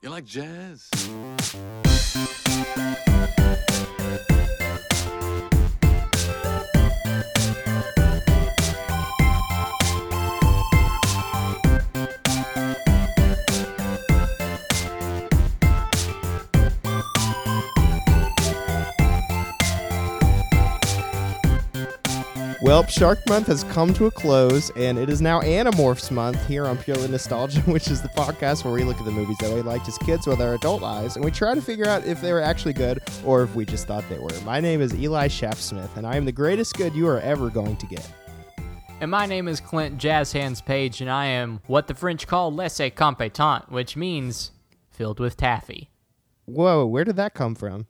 [0.00, 0.88] You like jazz?
[22.78, 26.64] Well, Shark Month has come to a close, and it is now Animorphs Month here
[26.64, 29.62] on Purely Nostalgia, which is the podcast where we look at the movies that we
[29.62, 32.32] liked as kids with our adult eyes, and we try to figure out if they
[32.32, 34.30] were actually good or if we just thought they were.
[34.44, 37.76] My name is Eli Shapsmith, and I am the greatest good you are ever going
[37.78, 38.08] to get.
[39.00, 42.54] And my name is Clint Jazz Hands Page, and I am what the French call
[42.54, 44.52] laissez compétent, which means
[44.88, 45.90] filled with taffy.
[46.44, 47.88] Whoa, where did that come from?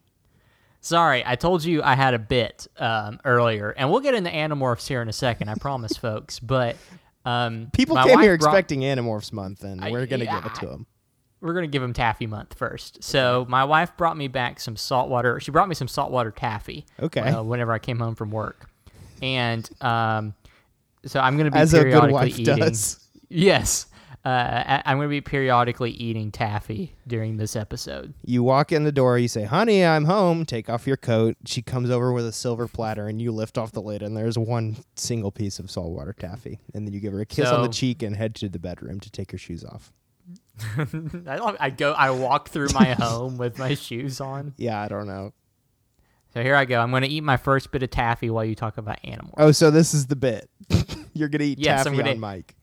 [0.81, 4.87] Sorry, I told you I had a bit um, earlier, and we'll get into Animorphs
[4.87, 6.39] here in a second, I promise, folks.
[6.39, 6.77] But
[7.25, 10.41] um, People my came here brought- expecting Animorphs Month, and I- we're going to yeah,
[10.41, 10.87] give it to them.
[11.41, 13.03] we're gonna give them taffy month first.
[13.05, 15.39] So my wife brought me back some saltwater.
[15.41, 16.87] She brought me some saltwater taffy.
[17.01, 17.21] Okay.
[17.21, 18.71] uh, whenever I came home from work,
[19.21, 20.35] and um,
[21.07, 22.57] so I'm gonna be As a good periodically wife eating.
[22.57, 23.01] does.
[23.29, 23.87] Yes,
[24.29, 28.13] uh, I'm gonna be periodically eating taffy during this episode.
[28.25, 30.45] You walk in the door, you say, Honey, I'm home.
[30.45, 31.37] Take off your coat.
[31.47, 34.37] She comes over with a silver platter, and you lift off the lid, and there's
[34.37, 36.59] one single piece of saltwater taffy.
[36.75, 39.01] And then you give her a kiss on the cheek and head to the bedroom
[39.01, 39.93] to take your shoes off.
[40.77, 41.93] I, don't, I go.
[41.93, 44.55] I walk through my home with my shoes on.
[44.59, 45.33] Yeah, I don't know.
[46.35, 46.81] So here I go.
[46.81, 49.35] I'm gonna eat my first bit of taffy while you talk about animals.
[49.39, 50.51] Oh, so this is the bit.
[51.15, 52.55] You're going to eat Yes, I'm taffy gonna- on mic.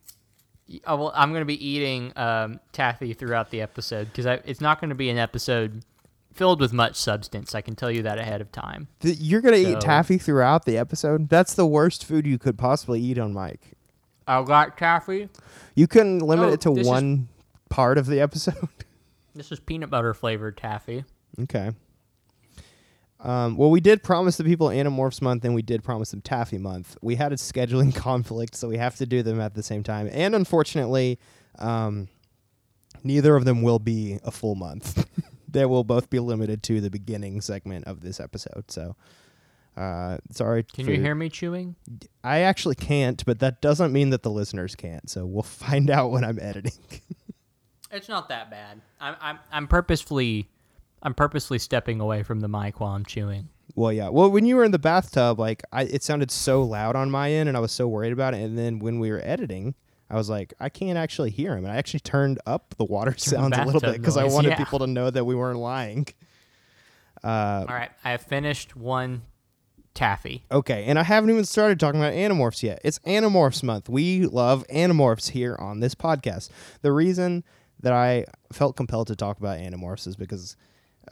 [0.88, 4.80] Oh, well, I'm going to be eating um, taffy throughout the episode because it's not
[4.82, 5.84] going to be an episode
[6.34, 7.54] filled with much substance.
[7.54, 8.88] I can tell you that ahead of time.
[9.02, 11.30] Th- You're going to eat taffy throughout the episode?
[11.30, 13.60] That's the worst food you could possibly eat on mic.
[14.28, 15.30] I got taffy.
[15.76, 17.28] You couldn't limit Oh, it to this is- one
[17.70, 18.56] part of the episode?
[19.38, 21.04] This is peanut butter flavored taffy.
[21.42, 21.72] Okay.
[23.26, 26.60] Um, well, we did promise the people Animorphs Month, and we did promise them Taffy
[26.60, 26.96] Month.
[27.02, 30.08] We had a scheduling conflict, so we have to do them at the same time.
[30.12, 31.20] And unfortunately,
[31.58, 32.08] um,
[33.04, 35.08] neither of them will be a full month.
[35.50, 38.70] they will both be limited to the beginning segment of this episode.
[38.70, 38.96] So,
[39.76, 40.62] uh, sorry.
[40.62, 41.76] Can you hear me chewing?
[42.24, 45.10] I actually can't, but that doesn't mean that the listeners can't.
[45.10, 46.74] So we'll find out when I'm editing.
[47.90, 48.82] It's not that bad.
[49.00, 50.50] I'm I'm I'm purposefully
[51.06, 53.50] I'm purposely stepping away from the mic while I'm chewing.
[53.76, 54.10] Well, yeah.
[54.10, 57.32] Well, when you were in the bathtub, like I, it sounded so loud on my
[57.32, 58.42] end, and I was so worried about it.
[58.42, 59.76] And then when we were editing,
[60.10, 63.14] I was like, I can't actually hear him, and I actually turned up the water
[63.18, 64.58] sounds a little bit because I wanted yeah.
[64.58, 66.08] people to know that we weren't lying.
[67.24, 69.22] Uh, All right, I have finished one
[69.94, 70.44] taffy.
[70.52, 72.82] okay, and I haven't even started talking about Animorphs yet.
[72.84, 73.90] It's Animorphs month.
[73.90, 76.50] We love Animorphs here on this podcast.
[76.82, 77.44] The reason
[77.82, 80.56] that I felt compelled to talk about Animorphs is because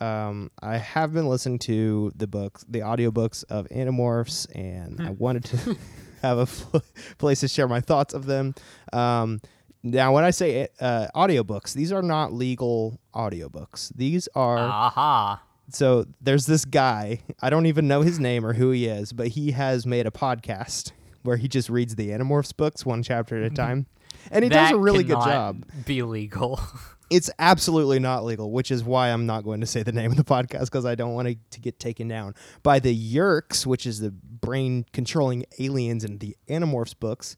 [0.01, 5.45] um, I have been listening to the books, the audiobooks of Animorphs, and I wanted
[5.45, 5.77] to
[6.21, 6.77] have a fl-
[7.17, 8.55] place to share my thoughts of them.
[8.91, 9.41] Um,
[9.83, 13.91] now, when I say uh, audiobooks, these are not legal audiobooks.
[13.95, 15.41] These are Aha.
[15.69, 19.29] so there's this guy i don't even know his name or who he is but
[19.29, 20.91] he has made a podcast
[21.23, 23.85] where he just reads the animorphs books one chapter at a time
[24.29, 26.59] and he does a really good job Be legal.
[27.13, 30.18] it's absolutely not legal which is why i'm not going to say the name of
[30.18, 32.34] the podcast because i don't want it to get taken down.
[32.63, 37.35] By the yeerks which is the brain controlling aliens in the animorphs books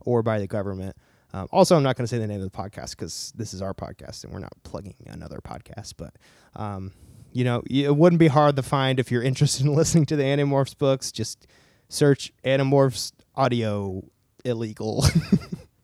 [0.00, 0.96] or by the government.
[1.32, 3.62] Um, also i'm not going to say the name of the podcast because this is
[3.62, 6.14] our podcast and we're not plugging another podcast but
[6.54, 6.92] um,
[7.32, 10.22] you know it wouldn't be hard to find if you're interested in listening to the
[10.22, 11.46] animorphs books just
[11.88, 14.02] search animorphs audio
[14.44, 15.04] illegal.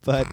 [0.03, 0.27] But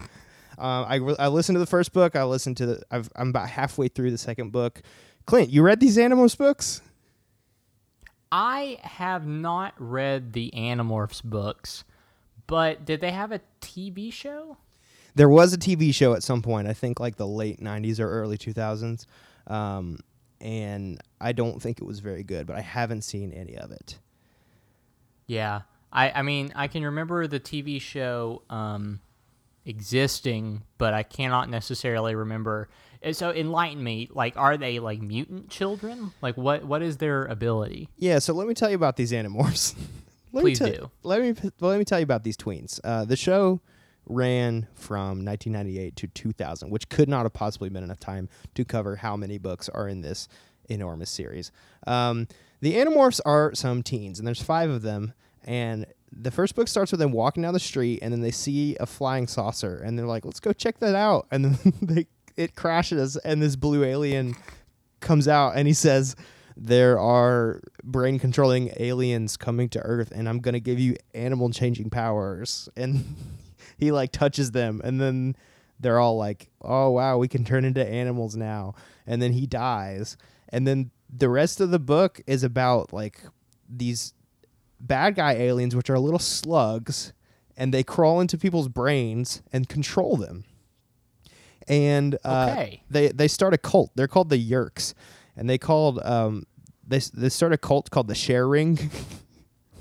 [0.59, 2.15] uh, I, re- I listened to the first book.
[2.15, 4.81] I listened to the I've, i'm about halfway through the second book.
[5.25, 6.81] Clint you read these animorphs books?
[8.31, 11.83] I have not read the Animorphs books,
[12.45, 14.57] but did they have a TV show?
[15.15, 18.07] there was a tv show at some point i think like the late 90s or
[18.07, 19.07] early 2000s
[19.47, 19.97] um,
[20.39, 23.97] and i don't think it was very good but i haven't seen any of it.
[25.29, 25.61] Yeah.
[25.93, 28.99] I, I mean, I can remember the TV show um,
[29.65, 32.69] existing, but I cannot necessarily remember.
[33.01, 34.09] and So enlighten me.
[34.11, 36.11] Like, are they like mutant children?
[36.21, 37.89] Like, what what is their ability?
[37.97, 39.75] Yeah, so let me tell you about these animorphs.
[40.31, 40.91] let Please me do.
[41.03, 42.79] Let me well, let me tell you about these tweens.
[42.83, 43.61] Uh, the show
[44.05, 48.95] ran from 1998 to 2000, which could not have possibly been enough time to cover
[48.97, 50.27] how many books are in this
[50.67, 51.51] enormous series.
[51.85, 52.27] Um,
[52.61, 55.13] the Animorphs are some teens, and there's five of them.
[55.43, 58.75] And the first book starts with them walking down the street, and then they see
[58.79, 62.55] a flying saucer, and they're like, "Let's go check that out." And then they it
[62.55, 64.35] crashes, and this blue alien
[64.99, 66.15] comes out, and he says,
[66.55, 71.89] "There are brain controlling aliens coming to Earth, and I'm gonna give you animal changing
[71.89, 73.15] powers." And
[73.77, 75.35] he like touches them, and then
[75.79, 78.73] they're all like, "Oh wow, we can turn into animals now."
[79.05, 80.17] And then he dies,
[80.49, 83.21] and then the rest of the book is about like
[83.67, 84.13] these
[84.79, 87.13] bad guy aliens, which are little slugs,
[87.57, 90.45] and they crawl into people's brains and control them.
[91.67, 92.83] And uh, Okay.
[92.89, 93.91] they they start a cult.
[93.95, 94.93] They're called the Yeerks,
[95.35, 96.45] and they called um
[96.87, 98.77] they they start a cult called the Sharing.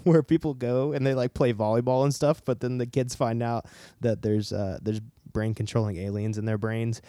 [0.05, 3.43] Where people go and they like play volleyball and stuff, but then the kids find
[3.43, 3.67] out
[4.00, 5.00] that there's uh, there's
[5.33, 7.03] brain controlling aliens in their brains,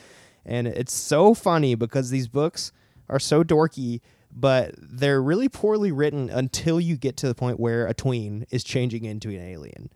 [0.46, 2.74] and it's so funny because these books
[3.08, 7.88] are so dorky, but they're really poorly written until you get to the point where
[7.88, 9.90] a tween is changing into an alien,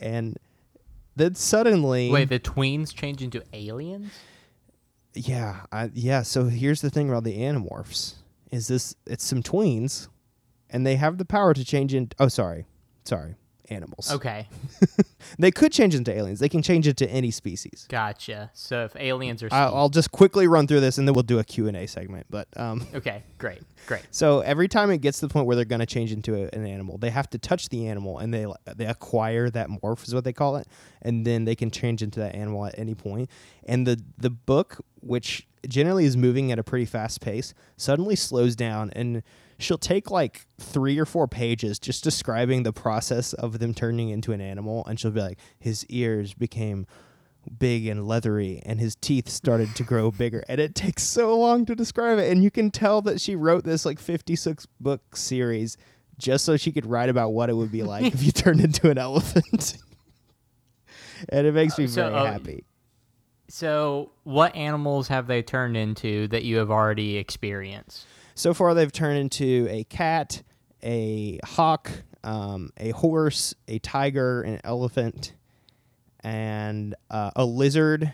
[0.00, 0.36] and
[1.16, 4.12] then suddenly Wait, the tweens change into aliens?
[5.14, 6.22] yeah, I, yeah.
[6.22, 8.14] So here's the thing about the Animorphs:
[8.50, 10.08] is this it's some tweens,
[10.70, 12.16] and they have the power to change into.
[12.18, 12.66] Oh, sorry,
[13.04, 13.36] sorry,
[13.70, 14.12] animals.
[14.12, 14.48] Okay,
[15.38, 16.38] They could change into aliens.
[16.38, 17.86] They can change into any species.
[17.88, 18.50] gotcha.
[18.54, 21.38] So if aliens are I'll, I'll just quickly run through this, and then we'll do
[21.38, 22.26] a Q and A segment.
[22.30, 24.02] But um, okay, great, great.
[24.10, 26.48] so every time it gets to the point where they're going to change into a,
[26.54, 28.46] an animal, they have to touch the animal, and they
[28.76, 30.66] they acquire that morph is what they call it,
[31.02, 33.30] and then they can change into that animal at any point.
[33.64, 38.54] And the the book, which generally is moving at a pretty fast pace, suddenly slows
[38.54, 39.22] down, and
[39.58, 44.32] she'll take like three or four pages just describing the process of them turning into
[44.32, 46.86] an animal, and she'll be like, his ears became
[47.58, 50.44] big and leathery and his teeth started to grow bigger.
[50.48, 53.64] And it takes so long to describe it and you can tell that she wrote
[53.64, 55.76] this like 56 book series
[56.18, 58.90] just so she could write about what it would be like if you turned into
[58.90, 59.76] an elephant.
[61.30, 62.64] And it makes me Uh, so, very uh, happy.
[63.48, 68.06] So what animals have they turned into that you have already experienced?
[68.34, 70.42] So far they've turned into a cat
[70.82, 71.90] a hawk
[72.22, 75.34] um, a horse a tiger an elephant
[76.20, 78.12] and uh, a lizard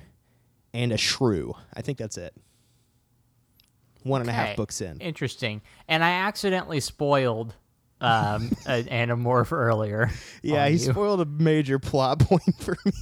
[0.75, 2.35] and a shrew i think that's it
[4.03, 4.57] one and a half Okay.
[4.57, 5.61] books in Interesting.
[5.87, 7.55] And I accidentally spoiled
[8.01, 10.11] um, an Animorph earlier.
[10.43, 10.79] Yeah, he you.
[10.93, 12.93] spoiled a major plot point for me.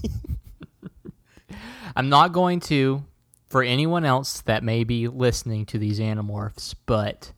[1.95, 3.05] I'm not going to
[3.49, 7.33] for anyone else that may be listening to these Animorphs, but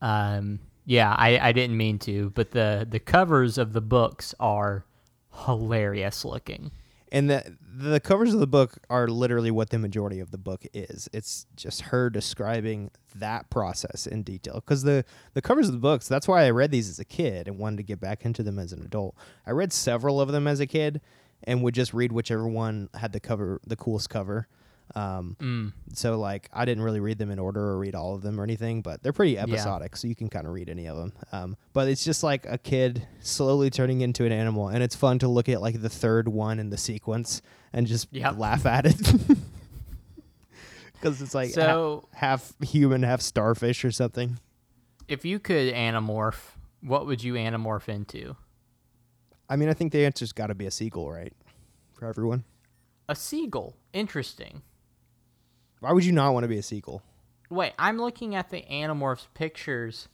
[0.00, 2.30] um, yeah, I, I didn't mean to.
[2.30, 4.84] But the the covers of the books are
[5.46, 6.72] hilarious looking.
[7.10, 10.64] And the the covers of the book are literally what the majority of the book
[10.72, 11.08] is.
[11.12, 14.54] It's just her describing that process in detail.
[14.54, 17.48] Because the the covers of the books, that's why I read these as a kid
[17.48, 19.14] and wanted to get back into them as an adult.
[19.46, 21.02] I read several of them as a kid
[21.44, 24.48] and would just read whichever one had the cover, the coolest cover.
[24.94, 25.72] Um, Mm.
[25.94, 28.44] So like I didn't really read them in order or read all of them or
[28.44, 31.12] anything, but they're pretty episodic, so you can kind of read any of them.
[31.32, 35.18] Um, but it's just like a kid slowly turning into an animal, and it's fun
[35.20, 37.40] to look at like the third one in the sequence
[37.72, 38.34] and just Yep.
[38.38, 38.96] laugh at it
[40.94, 44.38] because it's like ha- So half human, half starfish or something.
[45.08, 48.36] if you could Animorph, what would you Animorph into?
[49.48, 51.32] I mean, I think the answer's got to be a sequel, right?
[51.94, 52.44] For everyone,
[53.08, 53.76] A seagull.
[53.92, 54.62] Interesting.
[55.82, 57.02] Why would you not want to be a sequel?
[57.50, 60.08] Wait, I'm looking at the Animorphs pictures.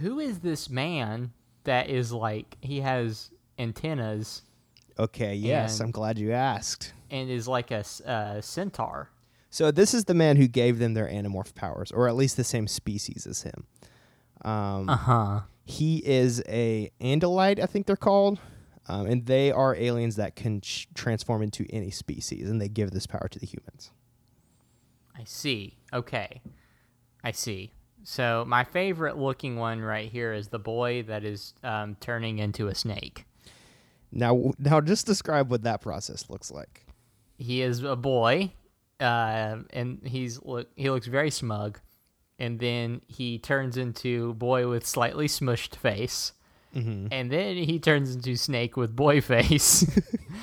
[0.00, 1.32] Who is this man
[1.62, 4.42] that is like he has antennas
[4.98, 6.92] Okay, yes, And- I'm glad you asked.
[7.10, 9.10] and is like a uh, centaur?
[9.50, 12.44] So this is the man who gave them their animorph powers, or at least the
[12.44, 13.66] same species as him.
[14.44, 15.40] Um, Uh huh.
[15.64, 18.38] He is a Andalite, I think they're called,
[18.86, 22.90] um, and they are aliens that can ch- transform into any species, and they give
[22.90, 23.90] this power to the humans.
[25.16, 25.76] I see.
[25.92, 26.40] Okay.
[27.22, 27.70] I see.
[28.02, 32.68] So my favorite looking one right here is the boy that is um, turning into
[32.68, 33.24] a snake.
[34.12, 36.84] Now, now, just describe what that process looks like.
[37.38, 38.52] He is a boy,
[39.00, 41.80] uh, and he's look he looks very smug,
[42.38, 46.32] and then he turns into boy with slightly smushed face,
[46.76, 47.06] Mm-hmm.
[47.12, 49.84] and then he turns into snake with boy face,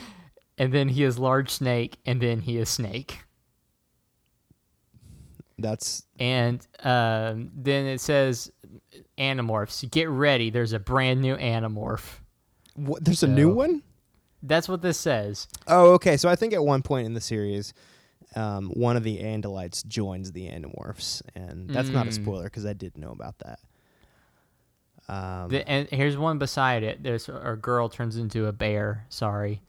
[0.58, 3.20] and then he is large snake, and then he is snake.
[5.62, 8.52] That's and um, then it says
[9.18, 9.90] animorphs.
[9.92, 10.50] Get ready.
[10.50, 12.20] There's a brand new animorph.
[12.76, 13.84] what, there's a new one.
[14.44, 15.48] That's what this says.
[15.68, 16.18] Oh, okay.
[16.18, 17.74] So I think at one point in the series,
[18.36, 22.14] um, one of the Andalites joins the Animorphs, and that's not a Mm.
[22.14, 23.60] spoiler because I did know about that.
[25.08, 27.04] Um, The, and here's one beside it.
[27.04, 29.06] There's a girl turns into a bear.
[29.10, 29.62] Sorry,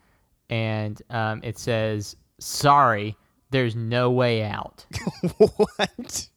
[0.48, 3.16] and um, it says, "Sorry,
[3.52, 4.86] There's no way out.
[5.36, 6.28] what?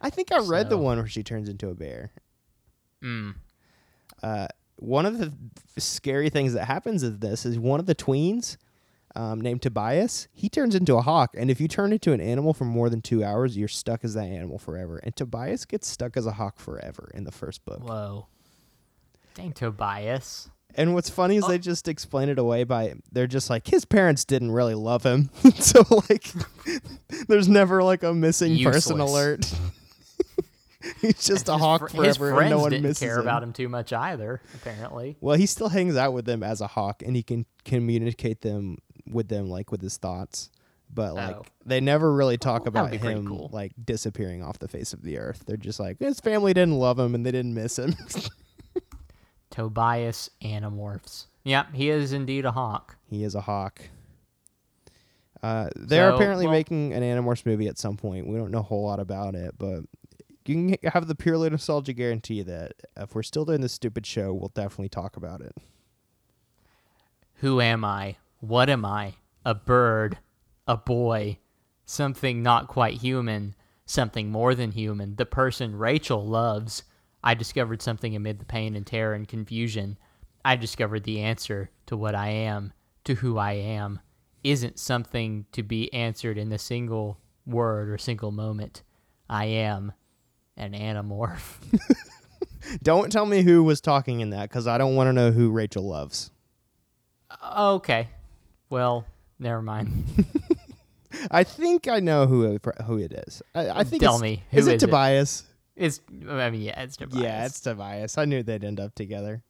[0.00, 2.12] I think I read the one where she turns into a bear.
[3.02, 3.34] Mm.
[4.22, 5.32] Uh, one of the
[5.78, 8.56] scary things that happens in this is one of the tweens,
[9.16, 12.54] um, named Tobias, he turns into a hawk, and if you turn into an animal
[12.54, 14.98] for more than two hours, you're stuck as that animal forever.
[15.02, 17.82] And Tobias gets stuck as a hawk forever in the first book.
[17.82, 18.28] Whoa.
[19.34, 20.50] Dang Tobias.
[20.74, 21.48] And what's funny is Oh.
[21.48, 25.30] they just explain it away by they're just like his parents didn't really love him,
[25.58, 26.30] so like
[27.28, 29.52] there's never like a missing person alert.
[31.00, 33.22] He's just a His hawk fr- forever, and no one didn't misses care him.
[33.22, 34.40] about him too much either.
[34.54, 35.16] Apparently.
[35.20, 38.78] Well, he still hangs out with them as a hawk, and he can communicate them
[39.10, 40.50] with them like with his thoughts.
[40.94, 41.14] But oh.
[41.14, 41.42] like Oh.
[41.66, 43.50] they never really talk would about him cool.
[43.52, 45.42] like disappearing off the face of the earth.
[45.46, 47.94] They're just like his family didn't love him and they didn't miss him.
[49.62, 51.24] Tobias Animorphs.
[51.42, 52.96] Yep, he is indeed a hawk.
[53.10, 53.80] he is a hawk.
[55.42, 58.28] Uh, they're So, apparently well- making an Animorphs movie at some point.
[58.28, 59.80] We don't know a whole lot about it, but
[60.46, 64.32] you can have the purely nostalgia guarantee that if we're still doing this stupid show,
[64.32, 65.56] we'll definitely talk about it.
[67.40, 68.16] Who am I?
[68.38, 69.14] What am I?
[69.44, 70.18] A bird,
[70.68, 71.38] a boy,
[71.84, 76.84] something not quite human, something more than human, the person Rachel loves.
[77.22, 79.98] I discovered something amid the pain and terror and confusion.
[80.44, 82.72] I discovered the answer to what I am,
[83.04, 84.00] to who I am,
[84.44, 88.82] isn't something to be answered in a single word or single moment.
[89.28, 89.92] I am
[90.56, 91.56] an Animorph.
[92.82, 95.50] Don't tell me who was talking in that because I don't want to know who
[95.50, 96.30] Rachel loves.
[97.56, 98.08] okay.
[98.68, 99.06] Well,
[99.38, 100.04] never mind.
[101.30, 103.42] I think I know who who it is.
[103.54, 104.80] I, I think Tell me, who is is it?
[104.80, 105.44] Tobias?
[105.78, 107.22] It's, I mean, yeah, it's Tobias.
[107.22, 108.18] Yeah, it's Tobias.
[108.18, 109.42] I knew they'd end up together.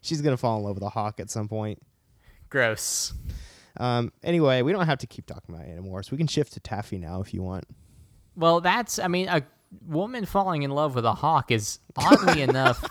[0.00, 1.82] She's gonna fall in love with a hawk at some point.
[2.48, 3.12] gross.
[3.78, 4.12] Um.
[4.22, 6.60] Anyway, we don't have to keep talking about it anymore, so We can shift to
[6.60, 7.64] Taffy now if you want.
[8.36, 9.42] Well, that's, I mean, a
[9.86, 12.84] woman falling in love with a hawk is oddly enough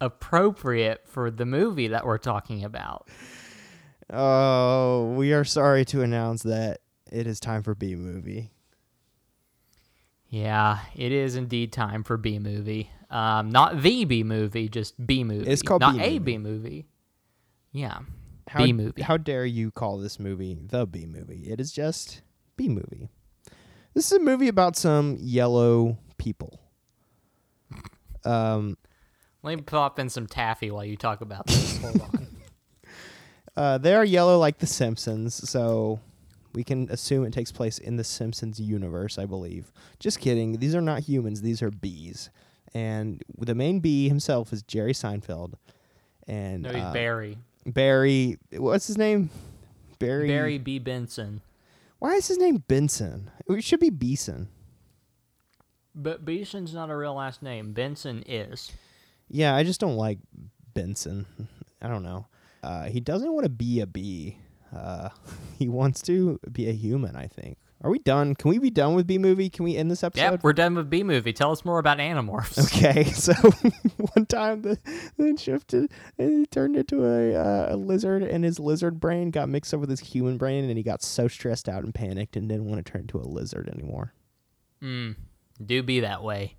[0.00, 3.08] appropriate for the movie that we're talking about.
[4.12, 6.80] Oh, we are sorry to announce that
[7.12, 8.50] it is time for B movie.
[10.30, 12.88] Yeah, it is indeed time for B movie.
[13.10, 15.50] Um, not the B movie, just B movie.
[15.50, 16.18] It's called not B a.
[16.18, 16.86] B movie.
[17.72, 17.98] Yeah,
[18.48, 19.02] How, B movie.
[19.02, 21.50] How dare you call this movie the B movie?
[21.50, 22.22] It is just
[22.56, 23.08] B movie.
[23.92, 26.60] This is a movie about some yellow people.
[28.24, 28.76] Um,
[29.42, 31.78] Let me pop in some taffy while you talk about this.
[31.78, 32.26] Hold on.
[33.56, 35.98] uh, they are yellow like the Simpsons, so
[36.52, 39.72] we can assume it takes place in the Simpsons universe, I believe.
[39.98, 40.58] Just kidding.
[40.58, 41.42] These are not humans.
[41.42, 42.30] These are bees,
[42.74, 45.54] and the main bee himself is Jerry Seinfeld.
[46.26, 47.38] And No, he's uh, Barry.
[47.66, 48.38] Barry.
[48.52, 49.30] What's his name?
[49.98, 50.28] Barry.
[50.28, 50.78] Barry B.
[50.78, 51.40] Benson.
[51.98, 53.30] Why is his name Benson?
[53.48, 54.48] It should be Beeson.
[55.94, 57.72] But Benson's not a real last name.
[57.72, 58.72] Benson is.
[59.28, 60.18] Yeah, I just don't like
[60.72, 61.26] Benson.
[61.82, 62.26] I don't know.
[62.62, 64.38] Uh, he doesn't want to be a bee.
[64.74, 65.10] Uh,
[65.58, 67.16] he wants to be a human.
[67.16, 67.58] I think.
[67.82, 68.34] Are we done?
[68.34, 69.48] Can we be done with B movie?
[69.48, 70.32] Can we end this episode?
[70.32, 71.32] Yep, we're done with B movie.
[71.32, 72.58] Tell us more about Animorphs.
[72.80, 73.32] Okay, so
[74.14, 74.78] one time the
[75.16, 79.48] then shifted and he turned into a, uh, a lizard, and his lizard brain got
[79.48, 82.50] mixed up with his human brain, and he got so stressed out and panicked and
[82.50, 84.12] didn't want to turn into a lizard anymore.
[84.82, 85.16] Mm,
[85.64, 86.56] do be that way.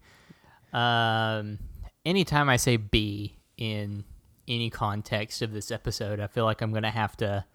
[0.74, 1.60] Um,
[2.04, 4.06] anytime I say B in
[4.48, 7.46] any context of this episode, I feel like I'm gonna have to,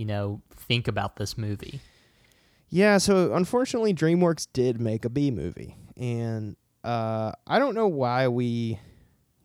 [0.00, 1.78] you know, think about this movie.
[2.70, 8.28] Yeah, so unfortunately, DreamWorks did make a B movie, and uh, I don't know why
[8.28, 8.78] we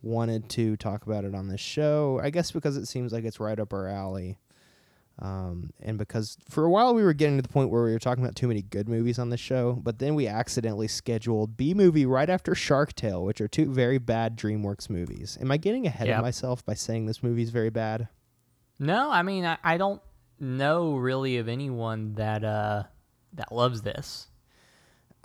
[0.01, 2.21] wanted to talk about it on this show.
[2.24, 4.38] I guess because it seems like it's right up our alley,
[5.19, 8.00] um, and because for a while we were getting to the point where we were
[8.00, 11.74] talking about too many good movies on this show, but then we accidentally scheduled B
[11.74, 15.38] movie right after Shark Tale, which are two very bad DreamWorks movies.
[15.41, 16.19] Am I getting ahead Yep.
[16.19, 18.07] of myself by saying this movie's very bad?
[18.77, 20.01] No, I mean I, I don't
[20.39, 22.84] know really of anyone that uh
[23.34, 24.27] that loves this.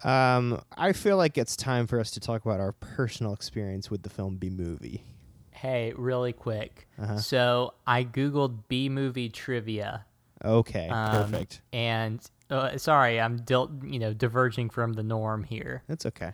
[0.03, 4.03] Um, I feel like it's time for us to talk about our personal experience with
[4.03, 5.05] the film B movie.
[5.51, 6.89] Hey, really quick.
[6.99, 7.19] Uh-huh.
[7.19, 10.07] So I googled B movie trivia.
[10.43, 11.61] Okay, Um, perfect.
[11.75, 15.83] And uh, sorry, I'm dil- you know diverging from the norm here.
[15.87, 16.33] That's okay.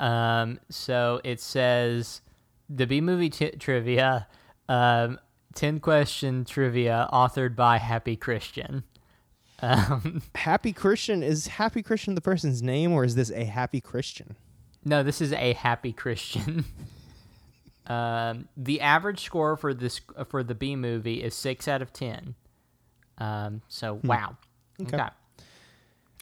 [0.00, 2.20] Um, so it says
[2.68, 4.26] the B movie t- trivia,
[4.68, 5.20] um,
[5.54, 8.84] ten question trivia, authored by Happy Christian.
[9.60, 14.36] Um, Happy Christian is Happy Christian the person's name, or is this a Happy Christian?
[14.84, 16.64] no, this is a Happy Christian.
[17.86, 22.34] um, the average score for this for the B movie is six out of ten.
[23.18, 24.36] Um, so wow.
[24.80, 24.96] Okay.
[24.96, 25.08] Okay.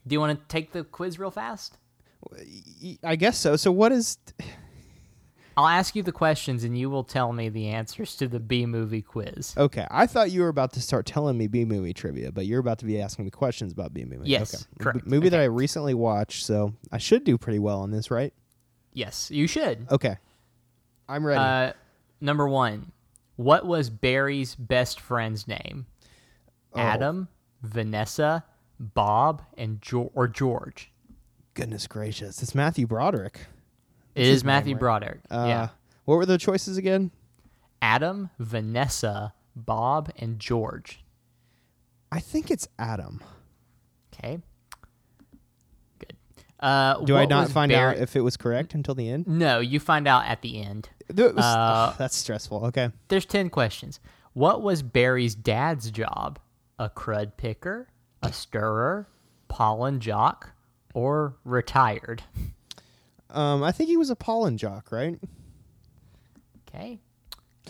[0.06, 1.78] Do you want to take the quiz real fast?
[3.04, 3.56] I guess so.
[3.56, 4.18] So what is?
[5.56, 8.66] I'll ask you the questions and you will tell me the answers to the B
[8.66, 9.54] movie quiz.
[9.56, 12.60] Okay, I thought you were about to start telling me B movie trivia, but you're
[12.60, 14.28] about to be asking me questions about B movie.
[14.28, 14.64] Yes, okay.
[14.82, 15.04] correct.
[15.04, 18.32] B- movie that I recently watched, so I should do pretty well on this, right?
[18.92, 19.86] Yes, you should.
[19.90, 20.16] Okay,
[21.08, 21.40] I'm ready.
[21.40, 21.72] Uh,
[22.20, 22.92] number one,
[23.36, 25.86] what was Barry's best friend's name?
[26.74, 26.80] Oh.
[26.80, 27.28] Adam,
[27.62, 28.44] Vanessa,
[28.78, 30.90] Bob, and jo- or George.
[31.54, 33.46] Goodness gracious, it's Matthew Broderick.
[34.14, 34.74] It is Matthew?
[34.76, 35.20] Broderick.
[35.30, 35.68] Uh, yeah.
[36.04, 37.10] What were the choices again?
[37.80, 41.02] Adam, Vanessa, Bob, and George.
[42.10, 43.22] I think it's Adam.
[44.14, 44.38] Okay.
[45.98, 46.16] Good.
[46.60, 49.26] Uh, Do I not find out if it was correct until the end?
[49.26, 50.90] No, you find out at the end.
[51.08, 52.66] That was- Uh, that's stressful.
[52.66, 52.90] Okay.
[53.08, 53.98] There's 10 questions.
[54.34, 56.38] What was Barry's dad's job?
[56.78, 57.88] A crud picker,
[58.22, 59.06] a stirrer,
[59.48, 60.50] pollen jock,
[60.94, 62.22] or retired?
[63.32, 65.18] Um, I think he was a pollen jock, right?
[66.68, 67.00] Okay.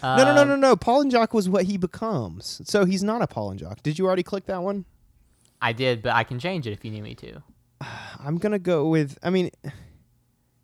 [0.03, 0.77] no, no, no, Um, no, no.
[0.77, 2.61] Pollen jock was what he becomes.
[2.65, 3.83] So he's not a pollen jock.
[3.83, 4.85] Did you already click that one?
[5.61, 7.43] I did, but I can change it if you need me to.
[8.19, 9.19] I'm gonna go with.
[9.23, 9.51] I mean,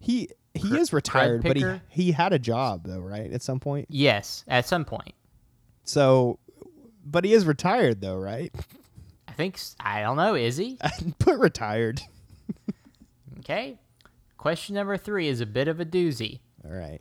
[0.00, 3.32] he he is retired, but he he had a job though, right?
[3.32, 3.86] At some point.
[3.90, 5.14] Yes, at some point.
[5.84, 6.38] So,
[7.04, 8.52] but he is retired though, right?
[9.28, 10.78] I think, I don't know, is he?
[11.18, 12.00] Put retired.
[13.40, 13.78] Okay.
[14.38, 16.38] Question number three is a bit of a doozy.
[16.64, 17.00] All right.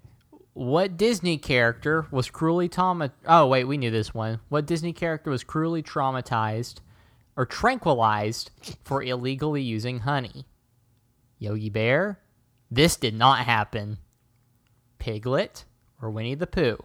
[0.54, 3.12] What Disney character was cruelly trauma?
[3.28, 4.40] Oh wait, we knew this one.
[4.50, 6.78] What Disney character was cruelly traumatized
[7.36, 8.50] or tranquilized
[8.84, 10.48] for illegally using honey?
[11.38, 12.20] Yogi Bear.
[12.72, 14.00] This did not happen.
[14.98, 15.64] Piglet
[16.02, 16.80] or Winnie the Pooh?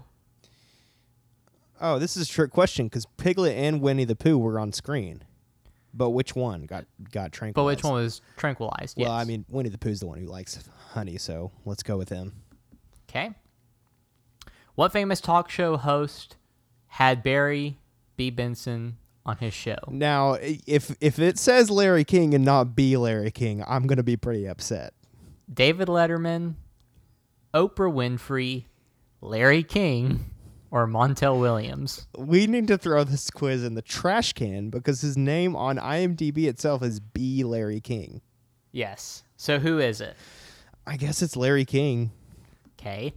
[1.80, 5.24] Oh, this is a trick question because Piglet and Winnie the Pooh were on screen,
[5.94, 7.54] but which one got got tranquilized?
[7.54, 8.96] But which one was tranquilized?
[8.98, 10.58] Well, I mean, Winnie the Pooh's the one who likes
[10.90, 12.32] honey, so let's go with him.
[13.08, 13.30] Okay.
[14.74, 16.36] What famous talk show host
[16.86, 17.78] had Barry
[18.16, 18.30] B.
[18.30, 19.78] Benson on his show?
[19.88, 22.96] Now, if if it says Larry King and not B.
[22.96, 24.94] Larry King, I'm gonna be pretty upset.
[25.52, 26.54] David Letterman,
[27.52, 28.64] Oprah Winfrey,
[29.20, 30.31] Larry King,
[30.72, 32.08] or Montel Williams?
[32.16, 36.48] We need to throw this quiz in the trash can because his name on IMDb
[36.48, 37.44] itself is B.
[37.44, 38.22] Larry King.
[38.72, 39.22] Yes.
[39.36, 40.16] So who is it?
[40.86, 42.10] I guess it's Larry King.
[42.80, 43.12] Okay.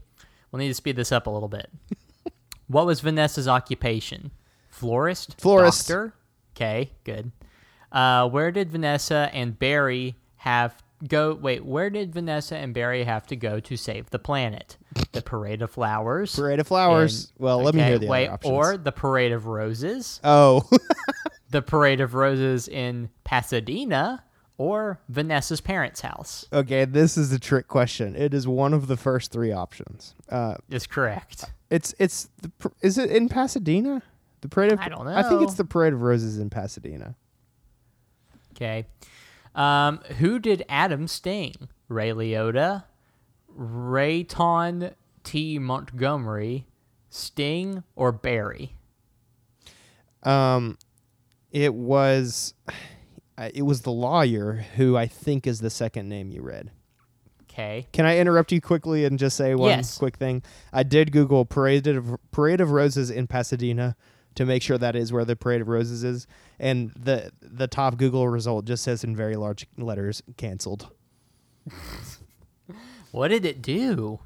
[0.52, 1.70] We'll need to speed this up a little bit.
[2.68, 4.32] what was Vanessa's occupation?
[4.70, 5.40] Florist?
[5.40, 5.88] Florist.
[5.88, 6.14] Doctor?
[6.56, 7.32] Okay, good.
[7.92, 11.34] Uh, where did Vanessa and Barry have go?
[11.34, 14.78] Wait, where did Vanessa and Barry have to go to save the planet?
[15.16, 16.36] The Parade of Flowers.
[16.36, 17.32] Parade of Flowers.
[17.38, 18.52] well, let me hear the wait, other options.
[18.52, 20.20] or the Parade of Roses.
[20.24, 20.70] oh,
[21.50, 24.24] the Parade of Roses in Pasadena,
[24.58, 26.46] or Vanessa's parents' house.
[26.54, 26.86] okay.
[26.86, 28.16] This is a trick question.
[28.16, 30.14] It is one of the first three options.
[30.30, 31.46] Uh, Is correct.
[31.70, 32.52] it's it's the
[32.82, 34.02] is it in Pasadena?
[34.42, 35.16] The parade of I don't know.
[35.16, 37.16] I think it's the Parade of Roses in Pasadena.
[38.56, 38.86] Okay.
[39.56, 41.56] Um, who did Adam sting?
[41.88, 42.84] Ray Liotta,
[43.58, 44.92] Layton
[45.26, 45.60] T.
[45.60, 46.66] Montgomery,
[47.10, 48.76] Sting, or Barry?
[50.24, 50.78] Um,
[51.52, 52.54] it was,
[53.54, 56.72] it was the lawyer who I think is the second name you read.
[57.44, 57.88] Okay.
[57.94, 59.98] Can I interrupt you quickly and just say one Yes.
[59.98, 60.44] quick thing?
[60.74, 63.96] I did Google parade of parade of roses in Pasadena
[64.36, 66.28] to make sure that is where the parade of roses is,
[66.60, 70.90] and the the top Google result just says in very large letters canceled.
[73.12, 74.20] What did it do?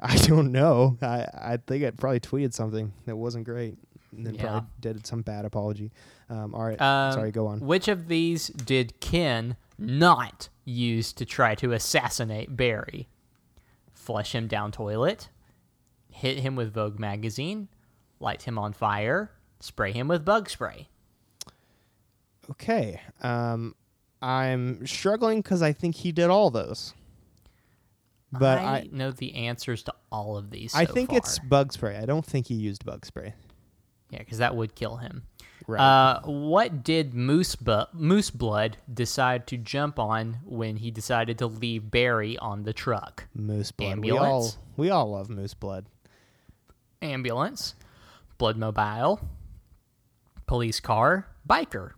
[0.00, 0.96] I don't know.
[1.02, 3.76] I I think I probably tweeted something that wasn't great,
[4.16, 4.42] and then Yeah.
[4.42, 5.90] probably did some bad apology.
[6.30, 7.60] Um, all right, Um, sorry, go on.
[7.60, 13.08] Which of these did Ken not use to try to assassinate Barry?
[13.92, 15.28] Flush him down toilet,
[16.10, 17.68] hit him with Vogue magazine,
[18.20, 19.30] light him on fire,
[19.60, 20.88] spray him with bug spray.
[22.50, 23.74] Okay, um,
[24.22, 26.94] I'm struggling because I think he did all those,
[28.32, 30.74] but I, I know the answers to all of these.
[30.74, 31.96] I so think it's bug spray.
[31.96, 33.34] I don't think he used bug spray.
[34.10, 35.24] yeah, because that would kill him.
[35.66, 35.80] Right.
[35.80, 41.46] Uh, what did Moose Bu- Moose Blood decide to jump on when he decided to
[41.46, 43.26] leave Barry on the truck?
[43.34, 43.98] Moose blood.
[43.98, 44.58] We all ambulance?
[44.76, 45.86] we all love moose blood.
[47.02, 47.74] Ambulance,
[48.38, 49.20] Blood Mobile,
[50.46, 51.92] police car, biker.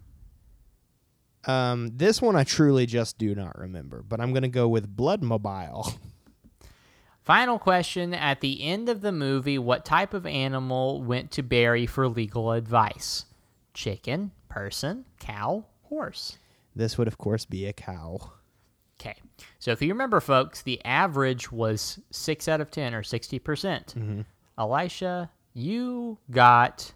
[1.46, 5.22] Um, this one I truly just do not remember, but I'm gonna go with blood
[5.22, 5.92] mobile.
[7.30, 11.86] Final question at the end of the movie what type of animal went to Barry
[11.86, 13.24] for legal advice?
[13.72, 16.38] Chicken, person, cow, horse.
[16.74, 18.32] This would, of course, be a cow.
[19.00, 19.14] Okay.
[19.60, 23.44] So if you remember, folks, the average was 6 out of 10 or 60%.
[23.44, 24.22] percent mm-hmm.
[24.58, 26.92] Elisha, you got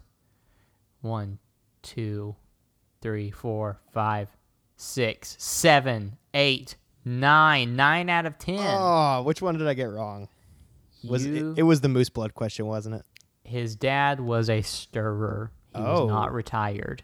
[1.00, 1.38] one,
[1.82, 2.34] two,
[3.00, 4.36] three, four, five,
[4.76, 7.76] six, seven, eight, nine.
[7.76, 8.58] 9 out of 10.
[8.60, 10.28] Oh, which one did I get wrong?
[11.08, 13.04] Was You- it, it was the moose blood question, wasn't it?
[13.44, 15.50] His dad was a stirrer.
[15.74, 16.06] He was Oh.
[16.06, 17.02] not retired.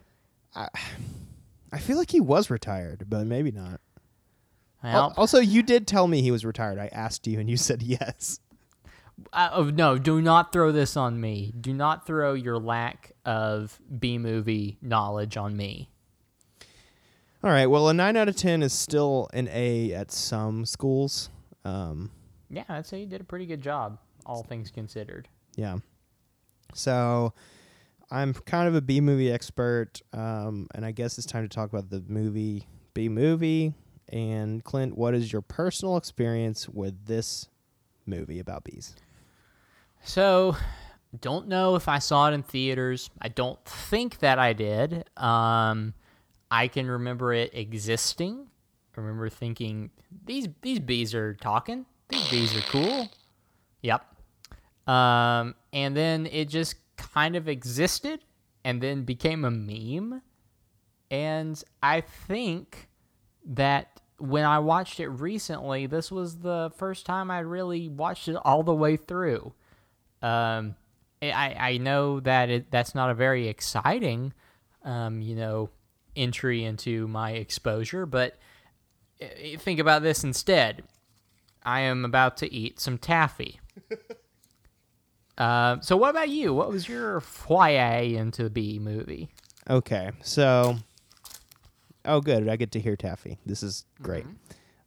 [0.54, 3.80] I feel like he was retired, but maybe not.
[4.82, 6.78] Well, Also, you did tell me he was retired.
[6.78, 8.40] I asked you, and you said yes.
[9.32, 11.52] uh, oh, no, do not throw this on me.
[11.60, 15.90] Do not throw your lack of B movie knowledge on me.
[17.42, 17.66] All right.
[17.66, 21.30] Well, a nine out of ten is still an A at some schools.
[21.64, 22.10] Um,
[22.50, 25.28] Yeah, I'd say you did a pretty good job, all things considered.
[25.56, 25.78] yeah.
[26.72, 27.32] So,
[28.12, 31.68] I'm kind of a B movie expert, um, and I guess it's time to talk
[31.68, 33.74] about the movie B movie.
[34.08, 37.48] And Clint, what is your personal experience with this
[38.06, 38.94] movie about bees?
[40.04, 40.56] So,
[41.20, 43.10] don't know if I saw it in theaters.
[43.20, 45.08] I don't think that I did.
[45.16, 45.94] Um,
[46.50, 48.46] I can remember it existing.
[48.96, 49.90] I remember thinking
[50.24, 51.86] these these bees are talking.
[52.08, 53.08] These bees are cool.
[53.82, 54.04] Yep.
[54.86, 58.20] Um, and then it just kind of existed
[58.64, 60.22] and then became a meme.
[61.10, 62.88] And I think
[63.44, 68.36] that when I watched it recently, this was the first time I really watched it
[68.36, 69.52] all the way through.
[70.22, 70.76] Um,
[71.22, 74.32] I I know that it that's not a very exciting,
[74.84, 75.70] um, you know,
[76.20, 78.38] entry into my exposure, but
[79.22, 79.26] uh,
[79.58, 80.84] think about this instead.
[81.62, 83.60] I am about to eat some taffy.
[85.38, 86.52] Uh, so what about you?
[86.52, 89.30] What was your foyer into the B movie?
[89.70, 90.76] Okay, so
[92.04, 92.46] oh, good.
[92.46, 93.38] I get to hear Taffy.
[93.46, 94.26] This is great.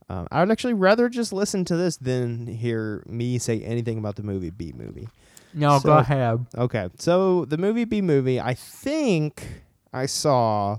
[0.09, 4.15] Um, I would actually rather just listen to this than hear me say anything about
[4.15, 5.07] the movie B movie.
[5.55, 6.45] No, So- ahead.
[6.55, 10.77] Okay, so the movie B movie, I think I saw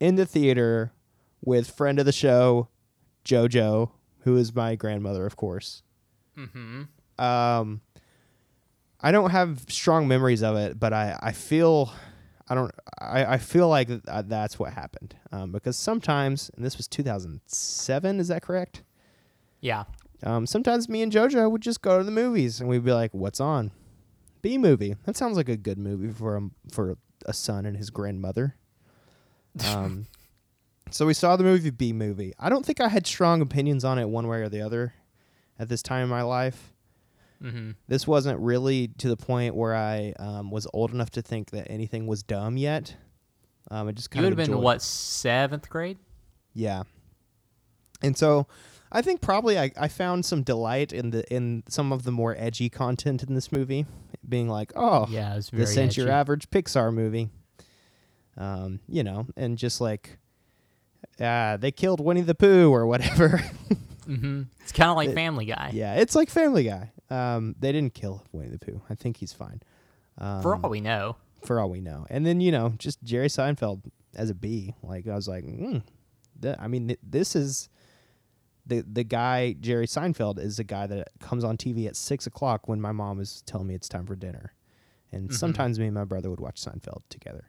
[0.00, 0.92] in the theater
[1.44, 2.68] with friend of the show,
[3.24, 5.82] JoJo, who is my grandmother, of course.
[6.36, 6.82] Mm-hmm.
[7.22, 7.80] Um,
[9.00, 11.92] I don't have strong memories of it, but I, I feel
[12.48, 16.64] I don't I, I feel like th- uh, that's what happened um, because sometimes and
[16.64, 18.82] this was 2007 is that correct?
[19.60, 19.84] Yeah.
[20.22, 23.12] Um, sometimes me and JoJo would just go to the movies and we'd be like,
[23.12, 23.70] "What's on?"
[24.42, 24.96] B movie.
[25.04, 28.56] That sounds like a good movie for a, for a son and his grandmother.
[29.74, 30.06] Um,
[30.90, 32.32] so we saw the movie B movie.
[32.38, 34.94] I don't think I had strong opinions on it one way or the other
[35.58, 36.72] at this time in my life
[37.42, 37.70] Mm-hmm.
[37.86, 41.70] this wasn't really to the point where I um, was old enough to think that
[41.70, 42.96] anything was dumb yet.
[43.70, 45.98] Um, I just You kind would of have been what seventh grade?
[46.52, 46.82] Yeah,
[48.02, 48.48] and so
[48.90, 52.34] I think probably I, I found some delight in the in some of the more
[52.36, 53.86] edgy content in this movie,
[54.28, 57.28] being like, oh, Yeah, it was very this ain't your average Pixar movie.
[58.38, 60.18] Um, you know, and just like,
[61.20, 63.42] uh, they killed Winnie the Pooh or whatever.
[64.08, 64.44] Mm-hmm.
[64.62, 65.70] It's kind of like It- Family Guy.
[65.74, 66.92] yeah, it's like Family Guy.
[67.10, 68.80] Um, they didn't kill Winnie the Pooh.
[68.88, 69.60] I think he's fine.
[70.16, 71.16] Um, For all we know.
[71.42, 72.06] for all we know.
[72.08, 73.82] And then you know, just Jerry Seinfeld
[74.14, 74.74] as a B.
[74.82, 75.82] Like I was like, mm,
[76.40, 77.68] th- I mean, th- this is
[78.66, 82.66] the the guy Jerry Seinfeld is the guy that comes on TV at six o'clock
[82.66, 84.54] when my mom is telling me it's time for dinner,
[85.12, 85.34] and Mhm.
[85.34, 87.44] sometimes me and my brother would watch Seinfeld together.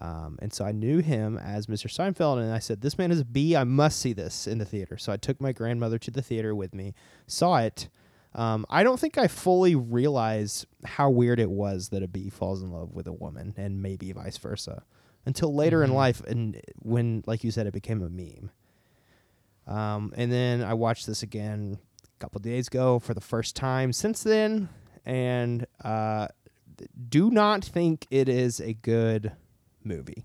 [0.00, 1.86] Um, and so I knew him as Mr.
[1.88, 3.54] Seinfeld, and I said, "This man is a B.
[3.54, 6.54] I must see this in the theater." So I took my grandmother to the theater
[6.54, 6.94] with me,
[7.26, 7.88] saw it.
[8.34, 12.60] Um, I don't think I fully realized how weird it was that a bee falls
[12.62, 14.82] in love with a woman, and maybe vice versa,
[15.24, 15.94] until later in Mhm.
[15.94, 18.50] life, and when, like you said, it became a meme.
[19.66, 23.92] Um, and then I watched this again a couple days ago for the first time
[23.92, 24.68] since then,
[25.06, 26.26] and uh,
[27.08, 29.32] do not think it is a good
[29.84, 30.24] movie.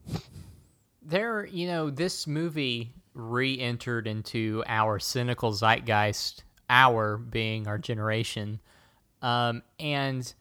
[1.01, 6.43] There, you know, this movie re-entered into our cynical zeitgeist.
[6.71, 8.59] Our being our generation,
[9.23, 10.31] um, and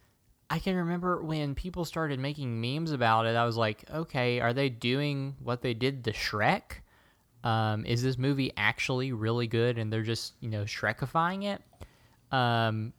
[0.51, 3.35] I can remember when people started making memes about it.
[3.35, 6.83] I was like, okay, are they doing what they did to Shrek?
[7.45, 11.63] Um, is this movie actually really good, and they're just you know Shrekifying it?
[12.31, 12.93] Um,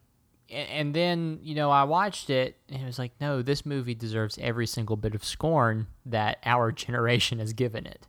[0.52, 4.38] and then you know I watched it and it was like, no, this movie deserves
[4.42, 8.08] every single bit of scorn that our generation has given it.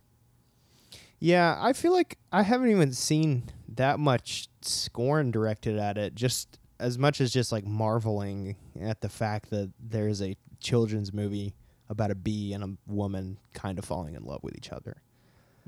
[1.19, 3.43] Yeah, I feel like I haven't even seen
[3.75, 9.09] that much scorn directed at it, just as much as just like marveling at the
[9.09, 11.53] fact that there's a children's movie
[11.89, 15.01] about a bee and a woman kind of falling in love with each other.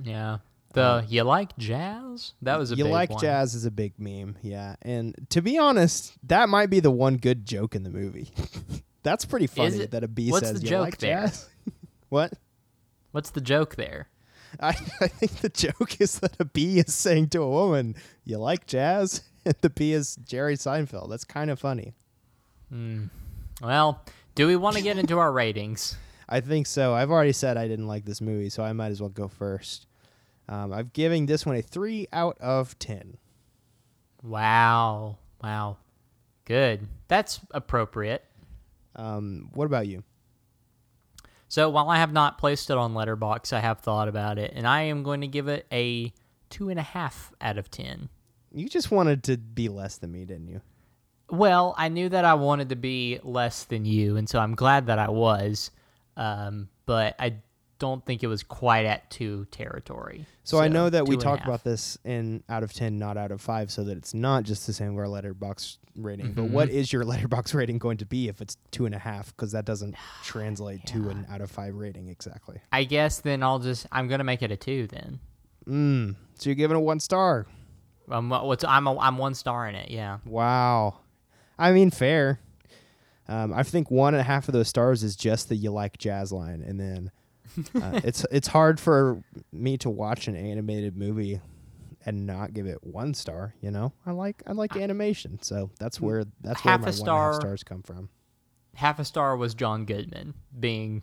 [0.02, 0.40] Yeah.
[0.74, 2.34] The uh, you like jazz?
[2.42, 3.22] That was a you big like one.
[3.22, 4.76] jazz is a big meme, yeah.
[4.82, 8.32] And to be honest, that might be the one good joke in the movie.
[9.04, 9.92] That's pretty funny it?
[9.92, 11.22] that a bee What's says the you joke like there?
[11.22, 11.50] jazz.
[12.10, 12.34] what?
[13.12, 14.08] What's the joke there?
[14.60, 14.70] I,
[15.02, 18.66] I think the joke is that a bee is saying to a woman, "You like
[18.66, 21.10] jazz," and the bee is Jerry Seinfeld.
[21.10, 21.94] That's kind of funny.
[22.70, 23.06] Hmm.
[23.62, 24.04] Well,
[24.36, 25.98] do we want to get into our ratings?
[26.28, 26.94] I think so.
[26.94, 29.86] I've already said I didn't like this movie, so I might as well go first.
[30.50, 33.18] Um, I'm giving this one a three out of ten.
[34.22, 35.18] Wow.
[35.42, 35.78] Wow.
[36.46, 36.88] Good.
[37.08, 38.24] That's appropriate.
[38.96, 40.04] Um, what about you?
[41.48, 44.68] So while I have not placed it on Letterboxd, I have thought about it, and
[44.68, 46.12] I am going to give it a
[46.50, 48.10] two and a half out of ten.
[48.52, 50.62] You just wanted to be less than me, didn't you?
[51.30, 54.88] Well, I knew that I wanted to be less than you, and so I'm glad
[54.88, 55.72] that I was.
[56.18, 57.36] Um, but I
[57.80, 60.26] don't think it was quite at two territory.
[60.44, 63.32] So, I know that we and talked about this in out of 10, not out
[63.32, 66.34] of 5, so that it's not just the same as our Letterboxd rating.
[66.34, 66.54] But Mm-hmm.
[66.54, 69.28] what is your Letterboxd rating going to be if it's two and a half?
[69.36, 72.60] Because that doesn't translate to an out of 5 rating exactly.
[72.72, 75.20] I guess then I'll just I'm gonna make it a two then.
[75.68, 76.16] Mm.
[76.36, 77.46] So you're giving it one star.
[78.10, 79.90] Um, what's I'm a, I'm one star in it.
[79.90, 80.18] Yeah.
[80.26, 81.00] Wow.
[81.58, 82.40] I mean, fair.
[83.30, 85.98] Um, I think one and a half of those stars is just the you like
[85.98, 87.12] jazz line, and then
[87.76, 91.40] uh, it's it's hard for me to watch an animated movie
[92.06, 93.56] and not give it one star.
[93.62, 96.94] You know, I like I like animation, so that's where that's Half where my one
[96.94, 97.32] star.
[97.34, 98.10] half stars come from.
[98.76, 101.02] Half a star was John Goodman being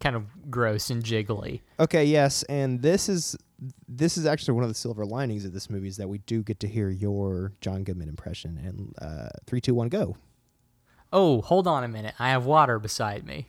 [0.00, 1.60] kind of gross and jiggly.
[1.78, 3.36] Okay, yes, and this is
[3.88, 6.42] this is actually one of the silver linings of this movie is that we do
[6.42, 8.58] get to hear your John Goodman impression.
[8.58, 10.16] And uh, three, two, one, go.
[11.12, 12.14] Oh, hold on a minute.
[12.18, 13.48] I have water beside me.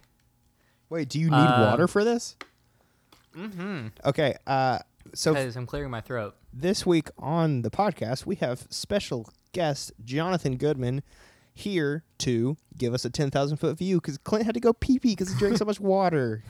[0.94, 2.36] Wait, do you need Um, water for this?
[3.36, 3.88] Mm-hmm.
[4.06, 4.78] Okay, uh,
[5.16, 6.36] so Because I'm clearing my throat.
[6.54, 11.02] this week on the podcast, we have special guest Jonathan Goodman
[11.52, 15.10] here to give us a 10,000 foot view because Clint had to go pee pee
[15.14, 16.44] because he drank so much water.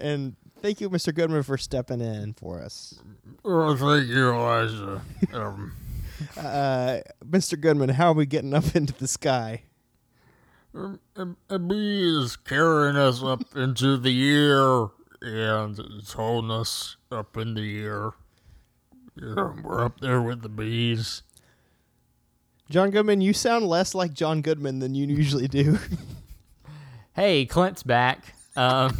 [0.00, 1.14] And thank you, Mr.
[1.14, 2.98] Goodman, for stepping in for us.
[3.44, 5.00] Oh, thank you, Elijah.
[5.32, 5.72] Um,
[6.36, 7.58] Uh, Mr.
[7.58, 9.62] Goodman, how are we getting up into the sky?
[10.74, 14.88] A, a bee is carrying us up into the air,
[15.22, 18.12] and it's holding us up in the air.
[19.16, 21.22] Yeah, we're up there with the bees.
[22.70, 25.78] John Goodman, you sound less like John Goodman than you usually do.
[27.12, 28.34] Hey, Clint's back.
[28.54, 28.96] Um,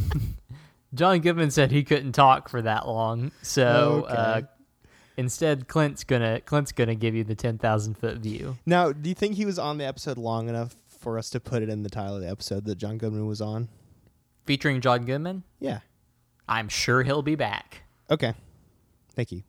[0.95, 4.43] John Goodman said he couldn't talk for that long, so uh,
[5.17, 8.59] instead, Clint's gonna Clint's gonna give you the ten thousand foot view.
[8.67, 11.63] now, do you think he was on the episode long enough for us to put
[11.63, 13.69] it in the title of the episode that John Goodman was on?
[14.47, 15.81] Featuring John Goodman, Yeah.
[16.49, 17.83] I'm sure he'll be back.
[18.11, 18.35] Okay.
[19.15, 19.43] Thank you.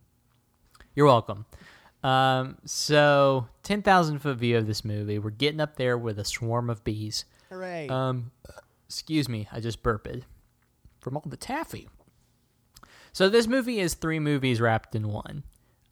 [0.94, 1.46] You're welcome.
[2.04, 5.18] Um, so ten thousand foot view of this movie.
[5.18, 7.24] We're getting up there with a swarm of bees.
[7.48, 7.88] Hooray.
[7.88, 8.30] Um,
[8.88, 10.26] excuse me, I just burped
[11.00, 11.88] from all the taffy.
[13.12, 15.42] So this movie is three movies wrapped in one.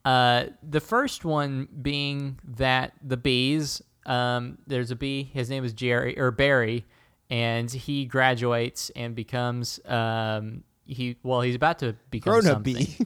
[0.05, 3.83] Uh, the first one being that the bees.
[4.07, 5.25] Um, there's a bee.
[5.33, 6.85] His name is Jerry or Barry,
[7.29, 12.97] and he graduates and becomes um he well he's about to become Grown up bee.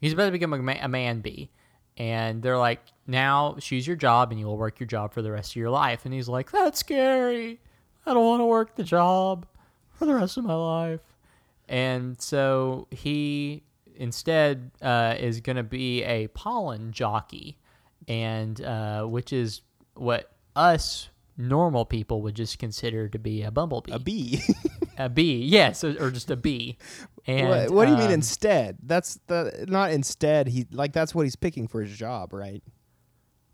[0.00, 1.50] He's about to become a, ma- a man bee.
[1.96, 5.32] And they're like, now choose your job and you will work your job for the
[5.32, 6.04] rest of your life.
[6.04, 7.58] And he's like, that's scary.
[8.04, 9.46] I don't want to work the job
[9.94, 11.00] for the rest of my life.
[11.68, 13.62] And so he
[13.96, 17.56] instead uh, is going to be a pollen jockey,
[18.06, 19.62] and uh, which is
[19.94, 23.92] what us normal people would just consider to be a bumblebee.
[23.92, 24.42] a bee.
[24.98, 26.78] A bee, yes, or, or just a bee.
[27.26, 28.78] And what, what do you mean um, instead?
[28.82, 30.48] That's the not instead.
[30.48, 32.62] He like that's what he's picking for his job, right?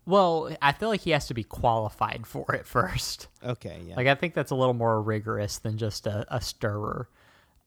[0.05, 3.27] Well, I feel like he has to be qualified for it first.
[3.43, 3.95] Okay, yeah.
[3.97, 7.09] Like I think that's a little more rigorous than just a, a stirrer.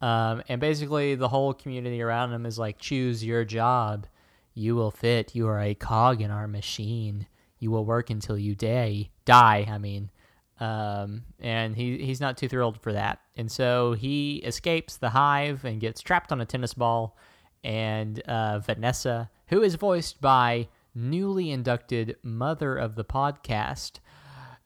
[0.01, 4.07] Um, and basically, the whole community around him is like, choose your job.
[4.55, 5.35] You will fit.
[5.35, 7.27] You are a cog in our machine.
[7.59, 9.11] You will work until you die.
[9.25, 10.11] Die, I mean.
[10.59, 13.21] Um, and he he's not too thrilled for that.
[13.37, 17.17] And so he escapes the hive and gets trapped on a tennis ball.
[17.63, 23.99] And uh, Vanessa, who is voiced by newly inducted mother of the podcast,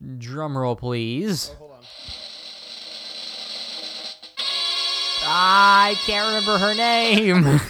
[0.01, 1.51] drumroll please.
[5.23, 7.59] I can't remember her name.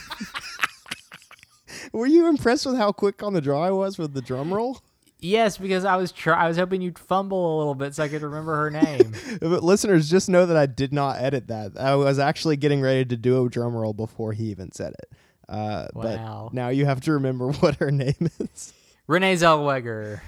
[1.93, 4.81] Were you impressed with how quick on the draw I was with the drum roll?
[5.21, 8.09] Yes, because I was try- I was hoping you'd fumble a little bit so I
[8.09, 9.13] could remember her name.
[9.39, 11.77] But listeners, just know that I did not edit that.
[11.79, 15.11] I was actually getting ready to do a drum roll before he even said it.
[15.47, 16.49] Uh, Wow.
[16.51, 18.73] But now you have to remember what her name is.
[19.07, 20.21] Renee Zellweger.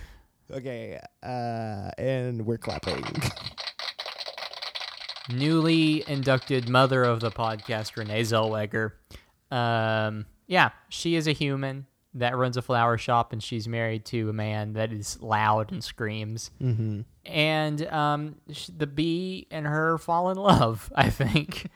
[0.51, 3.03] Okay, uh, and we're clapping.
[5.29, 8.91] newly inducted mother of the podcast, Renee Zellweger.
[9.51, 14.29] Um, yeah, she is a human that runs a flower shop, and she's married to
[14.29, 16.51] a man that is loud and screams.
[16.61, 17.01] mm-hmm.
[17.25, 18.35] And um,
[18.77, 20.91] the bee and her fall in love.
[20.95, 21.69] I think,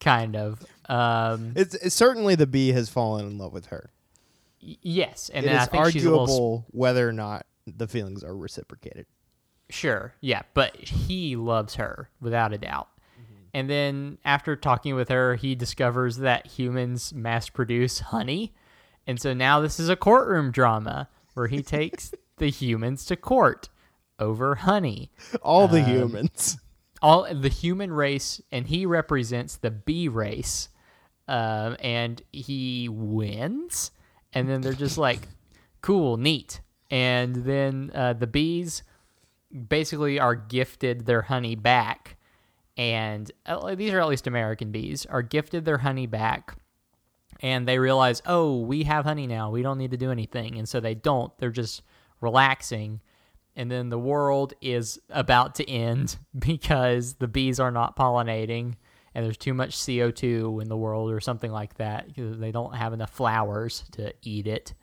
[0.00, 0.64] kind of.
[0.88, 3.90] Um, It's, it's certainly the bee has fallen in love with her.
[4.62, 8.22] y- yes, and it's then I she's a little arguable whether or not the feelings
[8.24, 9.06] are reciprocated.
[9.70, 12.88] Sure, yeah, but he loves her without a doubt.
[13.54, 18.54] And then after talking with her, he discovers that humans mass produce honey.
[19.06, 23.68] And so now this is a courtroom drama where he takes the humans to court
[24.18, 25.10] over honey.
[25.42, 26.58] All the Um, humans.
[27.00, 30.68] All the human race, and he represents the bee race.
[31.26, 33.90] Um, and he wins.
[34.32, 35.20] And then they're just like,
[35.80, 36.60] cool, neat.
[36.90, 38.82] And then uh, the bees
[39.68, 42.16] basically are gifted their honey back
[42.76, 46.56] and uh, these are at least american bees are gifted their honey back
[47.42, 49.50] and they realize oh we have honey now.
[49.50, 50.56] We don't need to do anything.
[50.58, 51.36] And so they don't.
[51.38, 51.82] They're just
[52.20, 53.00] relaxing.
[53.54, 58.76] And then the world is about to end because the bees are not pollinating
[59.14, 62.06] and there's too much CO2 in the world or something like that.
[62.06, 64.72] Because they don't have enough flowers to eat it.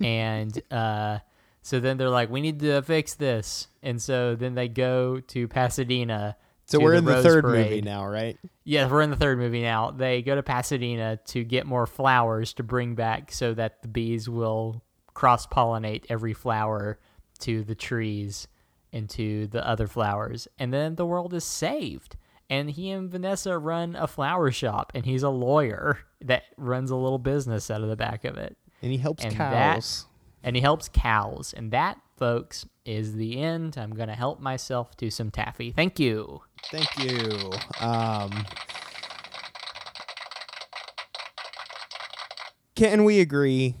[0.00, 1.20] And uh,
[1.62, 3.68] so then they're like, we need to fix this.
[3.80, 6.36] And so then they go to Pasadena.
[6.66, 7.70] So we're in the Rose third Parade.
[7.70, 8.38] movie now, right?
[8.64, 9.90] Yeah, we're in the third movie now.
[9.90, 14.28] They go to Pasadena to get more flowers to bring back so that the bees
[14.28, 16.98] will cross pollinate every flower
[17.40, 18.48] to the trees
[18.92, 20.48] and to the other flowers.
[20.58, 22.16] And then the world is saved.
[22.50, 26.96] And he and Vanessa run a flower shop, and he's a lawyer that runs a
[26.96, 30.06] little business out of the back of it And he helps And that- cows.
[30.42, 31.54] and he helps cows.
[31.56, 33.76] And that, folks, is the end.
[33.78, 35.72] I'm going to help myself to some taffy.
[35.72, 36.42] Thank you.
[36.70, 37.50] Thank you.
[37.80, 38.46] Um,
[42.74, 43.74] can we agree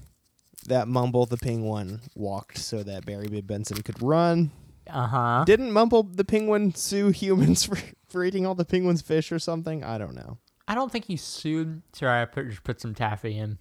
[0.66, 3.40] that Mumble the Penguin walked so that Barry B.
[3.40, 4.50] Benson could run?
[4.88, 5.44] Uh huh.
[5.46, 9.82] Didn't Mumble the Penguin sue humans for, for eating all the penguin's fish or something?
[9.82, 10.38] I don't know.
[10.66, 11.82] I don't think he sued.
[11.92, 13.58] Sorry, I put, just put some taffy in.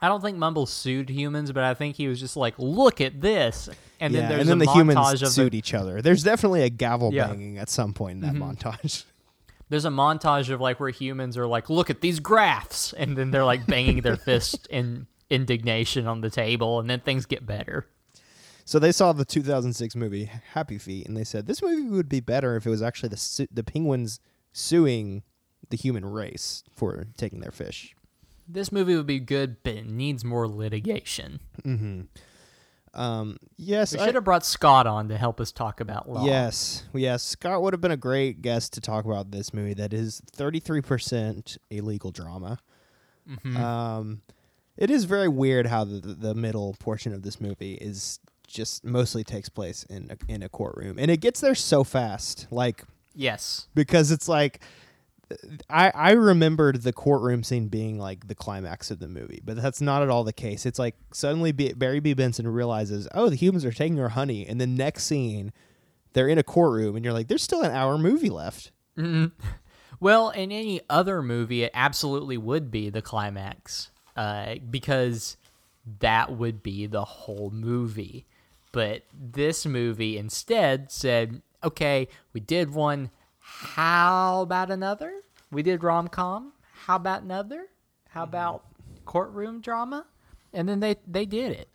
[0.00, 3.20] I don't think Mumble sued humans, but I think he was just like, "Look at
[3.20, 3.68] this,"
[4.00, 6.02] and yeah, then there's and then a the montage humans of sued the, each other.
[6.02, 7.28] There's definitely a gavel Yeah.
[7.28, 8.68] banging at some point in that mm-hmm.
[8.68, 9.04] montage.
[9.68, 13.30] there's a montage of like where humans are like, "Look at these graphs," and then
[13.30, 17.86] they're like banging their fist in indignation on the table, and then things get better.
[18.64, 22.20] So they saw the 2006 movie Happy Feet, and they said this movie would be
[22.20, 24.20] better if it was actually the su- the penguins
[24.52, 25.22] suing
[25.70, 27.94] the human race for taking their fish.
[28.48, 31.40] This movie would be good, but it needs more litigation.
[32.94, 36.24] Um, yes, We I- should have brought Scott on to help us talk about law.
[36.24, 37.22] yes, yes.
[37.22, 39.74] Scott would have been a great guest to talk about this movie.
[39.74, 42.58] That is 33% a legal drama.
[43.28, 43.56] Mm-hmm.
[43.56, 44.22] Um,
[44.78, 49.24] it is very weird how the, the middle portion of this movie is just mostly
[49.24, 52.46] takes place in a, in a courtroom, and it gets there so fast.
[52.50, 53.66] Like Yes.
[53.74, 54.60] because it's like
[55.68, 59.80] I I remembered the courtroom scene being like the climax of the movie, but that's
[59.80, 60.66] not at all the case.
[60.66, 64.46] It's like suddenly B- Barry B Benson realizes, "Oh, the humans are taking our honey."
[64.46, 65.52] And the next scene,
[66.12, 68.70] they're in a courtroom and you're like, "There's still an hour movie left."
[69.98, 75.36] Well, in any other movie, it absolutely would be the climax uh, because
[76.00, 78.26] that would be the whole movie.
[78.72, 83.10] But this movie instead said, okay, we did one.
[83.46, 85.22] How about another?
[85.50, 86.52] We did rom com.
[86.72, 87.66] How about another?
[88.08, 88.30] How mm-hmm.
[88.30, 88.64] about
[89.04, 90.06] courtroom drama?
[90.52, 91.68] And then they, they did it.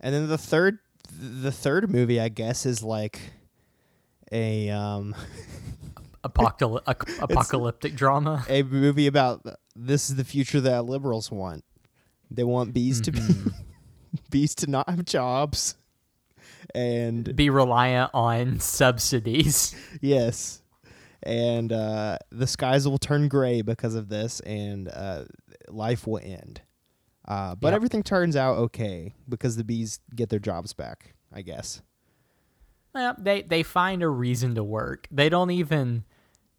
[0.00, 0.78] And then the third
[1.18, 3.20] the third movie, I guess, is like
[4.30, 5.14] a um
[6.24, 8.44] Apocalyp- ac- apocalyptic drama.
[8.48, 11.64] a movie about uh, this is the future that liberals want.
[12.30, 13.48] They want bees to be mm-hmm.
[14.30, 15.76] bees to not have jobs.
[16.74, 19.74] And Be reliant on subsidies.
[20.00, 20.62] Yes.
[21.26, 25.24] And uh, the skies will turn gray because of this, and uh,
[25.68, 26.60] life will end.
[27.26, 27.74] Uh, but Yep.
[27.74, 31.82] everything turns out okay because the bees get their jobs back, I guess.
[32.94, 35.08] Well, they they find a reason to work.
[35.10, 36.04] They don't even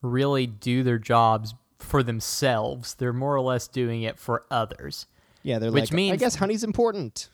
[0.01, 2.95] really do their jobs for themselves.
[2.95, 5.07] They're more or less doing it for others.
[5.43, 7.29] Yeah, they're Which like, I guess honey's important.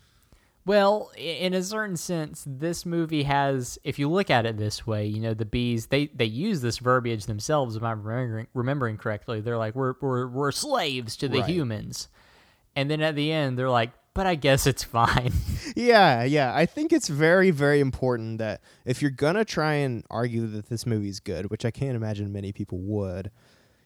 [0.66, 5.06] Well, in a certain sense, this movie has, if you look at it this way,
[5.06, 7.76] you know, the bees they they use this verbiage themselves.
[7.76, 11.50] If I'm remembering remembering correctly, they're like we're we're we're slaves to the Right.
[11.50, 12.08] humans,
[12.78, 15.34] and then at the end they're like, "But I guess it's fine."
[15.76, 16.54] Yeah, yeah.
[16.56, 20.86] I think it's very, very important that if you're gonna try and argue that this
[20.86, 23.32] movie's good, which I can't imagine many people would,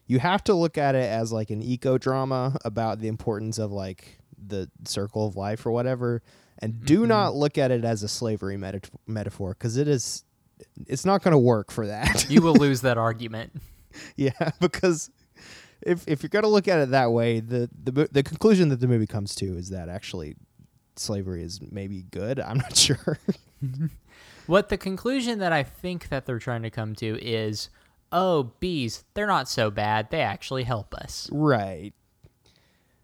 [0.05, 3.71] you have to look at it as like an eco drama about the importance of
[3.71, 6.21] like the circle of life or whatever,
[6.59, 7.07] and do Mm-hmm.
[7.09, 10.23] not look at it as a slavery meta- metaphor because it is.
[10.87, 12.29] It's not going to work for that.
[12.29, 13.53] you will lose that argument.
[14.15, 15.11] yeah, because
[15.81, 18.79] if if you're going to look at it that way, the the the conclusion that
[18.79, 20.35] the movie comes to is that actually
[20.95, 22.39] slavery is maybe good.
[22.39, 23.19] I'm not sure.
[24.47, 27.69] What the conclusion that I think that they're trying to come to is,
[28.11, 30.09] oh, bees, they're not so bad.
[30.09, 31.29] They actually help us.
[31.31, 31.93] right.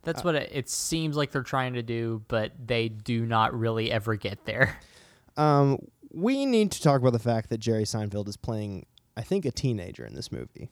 [0.04, 3.91] That's what it, it seems like they're trying to do, but they do not really
[3.91, 4.78] ever get there.
[5.36, 5.80] Um,
[6.12, 8.86] we need to talk about the fact that Jerry Seinfeld is playing,
[9.18, 10.70] I think, a teenager in this movie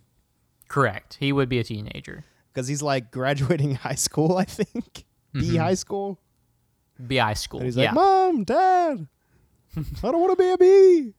[0.68, 1.18] Correct.
[1.20, 2.24] He would be a teenager.
[2.54, 4.38] because he's like graduating high school.
[4.38, 6.20] I think B high school,
[7.08, 7.60] B high school.
[7.62, 7.86] and he's yeah.
[7.86, 9.08] like, "Mom, Dad,
[9.76, 11.14] I don't want to be a bee.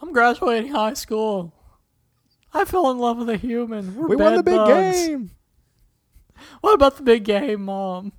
[0.00, 1.52] I'm graduating high school.
[2.54, 3.94] I fell in love with a human.
[3.94, 4.96] We're We won the big bedbugs.
[5.06, 5.30] game."
[6.60, 8.12] What about the big game, Mom?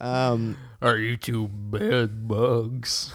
[0.00, 3.12] Um, Are you two bed bugs?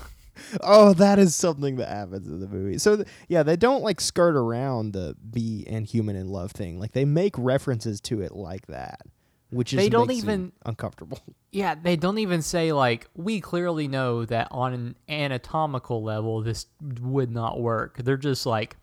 [0.61, 2.77] oh, that is something that happens in the movie.
[2.77, 6.79] So th- yeah, they don't like skirt around the bee and human in love thing.
[6.79, 9.01] Like they make references to it like that,
[9.49, 11.19] which is They don't even- uncomfortable.
[11.51, 16.65] Yeah, they don't even say like we clearly know that on an anatomical level this
[16.99, 17.95] would not work.
[18.03, 18.75] They're just like,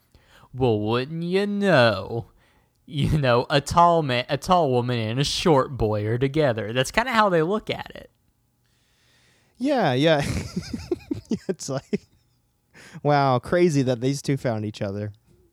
[0.54, 2.28] well, wouldn't you know?
[2.86, 6.72] You know, a tall man, a tall woman, and a short boy are together.
[6.72, 8.10] That's kind of how they look at it.
[9.58, 10.22] Yeah, yeah.
[11.48, 12.00] it's like,
[13.02, 15.12] wow, crazy that these two found each other.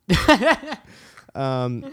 [1.36, 1.91] um,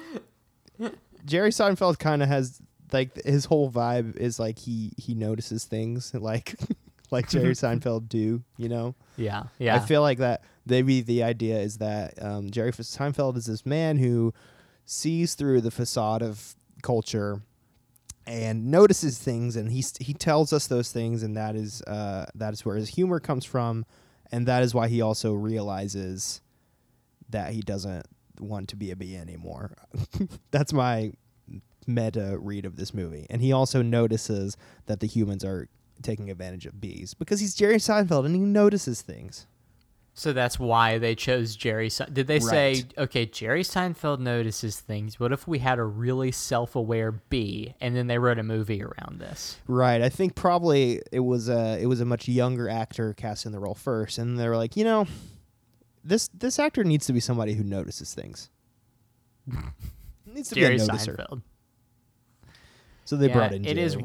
[1.26, 2.60] Jerry Seinfeld kind of has
[2.92, 6.54] like his whole vibe is like he he notices things like
[7.10, 8.94] like Jerry Seinfeld do, you know.
[9.16, 9.76] Yeah, yeah.
[9.76, 13.98] I feel like that maybe the idea is that um, Jerry Seinfeld is this man
[13.98, 14.32] who
[14.86, 17.42] sees through the facade of culture
[18.26, 22.52] and notices things, and he he tells us those things, and that is uh, that
[22.54, 23.84] is where his humor comes from,
[24.32, 26.40] and that is why he also realizes
[27.28, 28.06] that he doesn't
[28.40, 29.76] want to be a bee anymore.
[30.50, 31.12] That's my
[31.86, 34.56] meta read of this movie, and he also notices
[34.86, 35.68] that the humans are
[36.02, 39.46] taking advantage of bees because he's Jerry Seinfeld and he notices things.
[40.18, 41.90] So that's why they chose Jerry.
[41.90, 45.20] Se- Did they say, okay, Jerry Seinfeld notices things.
[45.20, 49.20] What if we had a really self-aware bee, and then they wrote a movie around
[49.20, 49.58] this?
[49.68, 50.00] Right.
[50.00, 53.58] I think probably it was a it was a much younger actor cast in the
[53.60, 55.06] role first, and they were like, you know,
[56.02, 58.48] this this actor needs to be somebody who notices things.
[60.26, 61.16] needs to Jerry be a noticer.
[61.16, 61.42] Seinfeld.
[63.04, 63.64] So they Yeah, brought in.
[63.64, 63.80] Jerry.
[63.80, 63.96] is.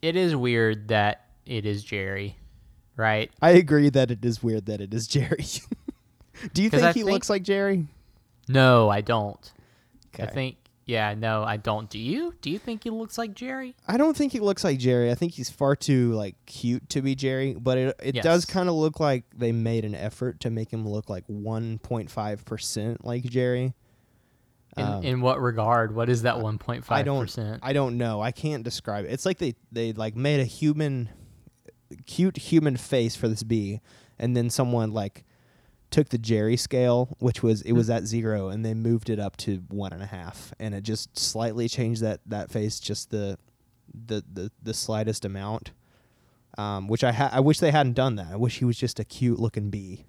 [0.00, 2.36] It is weird that it is Jerry,
[2.98, 3.30] right?
[3.40, 5.46] I agree that it is weird that it is Jerry.
[6.52, 7.86] Do you think I he think- looks like Jerry?
[8.48, 9.52] No, I don't.
[10.18, 10.56] I think.
[10.86, 11.88] Yeah, no, I don't.
[11.90, 12.34] Do you?
[12.40, 13.74] Do you think he looks like Jerry?
[13.86, 15.10] I don't think he looks like Jerry.
[15.10, 17.52] I think he's far too like cute to be Jerry.
[17.54, 20.88] But it it does kind of look like they made an effort to make him
[20.88, 23.74] look like one point five percent like Jerry.
[24.78, 25.94] In, Um, in what regard?
[25.94, 27.20] What is that one point I don't.
[27.24, 27.60] percent?
[27.62, 28.22] I don't know.
[28.22, 29.10] I can't describe it.
[29.12, 31.10] It's like they they like made a human,
[32.06, 33.80] cute human face for this bee,
[34.18, 35.24] and then someone like
[35.90, 39.36] took the Jerry scale, which was it was at zero, and they moved it up
[39.38, 43.38] to one and a half, and it just slightly changed that that face just the
[44.06, 45.72] the the, the slightest amount.
[46.56, 48.32] Um, which I ha- I wish they hadn't done that.
[48.32, 50.06] I wish he was just a cute looking bee.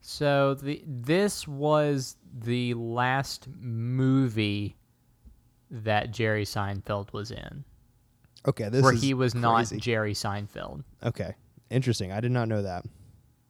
[0.00, 4.76] So the this was the last movie
[5.70, 7.64] that Jerry Seinfeld was in,
[8.46, 9.66] Okay, this where is he was not.
[9.78, 10.82] Jerry Seinfeld.
[11.04, 11.34] okay,
[11.70, 12.10] interesting.
[12.12, 12.84] I did not know that.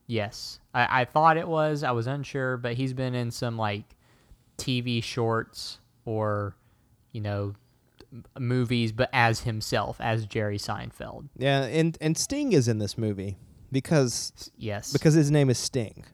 [0.06, 1.82] Yes, I, I thought it was.
[1.82, 3.84] I was unsure, but he's been in some like
[4.58, 6.54] TV shorts or
[7.12, 7.54] you know
[8.38, 11.28] movies, but as himself, as Jerry Seinfeld.
[11.38, 13.38] Yeah, and and Sting is in this movie
[13.70, 16.04] because Yes, because his name is Sting,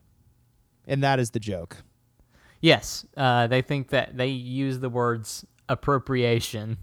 [0.86, 1.78] and that is the joke.
[2.60, 6.78] yes, uh, they think that they use the words appropriation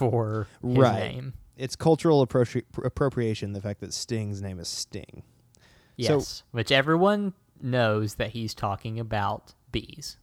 [0.00, 1.14] for Right.
[1.14, 1.34] name.
[1.56, 3.52] It's cultural appropri- appropriation.
[3.52, 5.22] The fact that Sting's name is Sting.
[5.22, 5.62] So-
[5.96, 10.16] Yes, which everyone knows that he's talking about bees.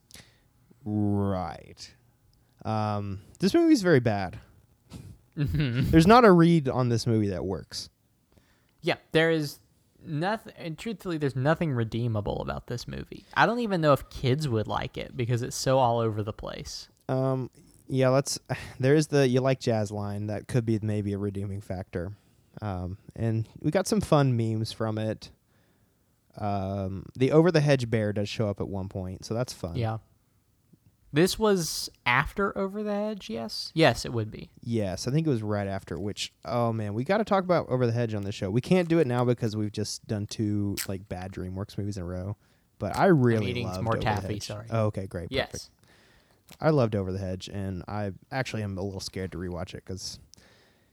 [0.83, 1.93] Right.
[2.65, 4.39] Um, this movie's very bad.
[5.37, 5.81] Mm-hmm.
[5.91, 7.89] There's not a read on this movie that works.
[8.81, 9.59] Yeah, there is
[10.03, 10.53] nothing.
[10.57, 13.25] And truthfully, there's nothing redeemable about this movie.
[13.35, 16.33] I don't even know if kids would like it because it's so all over the
[16.33, 16.87] place.
[17.09, 17.49] Um,
[17.87, 18.39] Yeah, let's.
[18.79, 22.13] There is the you like jazz line that could be maybe a redeeming factor,
[22.61, 25.31] um, and we got some fun memes from it.
[26.37, 29.75] Um, the over the hedge bear does show up at one point, so that's fun.
[29.75, 29.97] Yeah.
[31.13, 33.71] This was after Over the Hedge, yes?
[33.73, 34.49] Yes, it would be.
[34.61, 35.97] Yes, I think it was right after.
[35.97, 38.51] Which, oh man, we got to talk about over the hedge on the show.
[38.51, 42.03] We can't do it now because we've just done two like bad DreamWorks movies in
[42.03, 42.35] a row.
[42.77, 44.67] But I really some loved more Over taffy, sorry.
[44.69, 45.29] Oh, okay, great.
[45.31, 45.47] Yes.
[45.51, 45.69] Perfect.
[46.59, 49.83] I loved Over the Hedge, and I actually am a little scared to rewatch it
[49.85, 50.19] because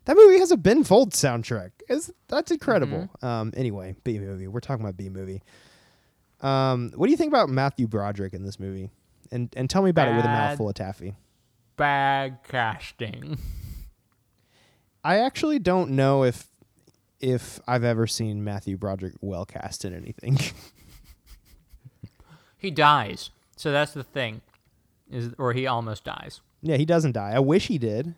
[0.04, 1.70] that movie has a Ben Folds soundtrack.
[1.88, 3.08] Is that's incredible.
[3.22, 3.26] Mm-hmm.
[3.26, 4.48] Um, anyway, B movie.
[4.48, 5.42] We're talking about B movie.
[6.40, 8.90] Um, what do you think about Matthew Broderick in this movie?
[9.30, 10.50] And and tell me about it with a Bad.
[10.50, 11.14] mouthful of taffy.
[11.76, 13.38] Bad casting.
[15.04, 16.48] I actually don't know if
[17.20, 20.38] if I've ever seen Matthew Broderick well cast in anything.
[22.58, 23.30] he dies.
[23.56, 24.42] So that's the thing.
[25.14, 26.40] Is or he almost dies.
[26.62, 27.30] yeah, he doesn't die.
[27.32, 28.14] I wish he did.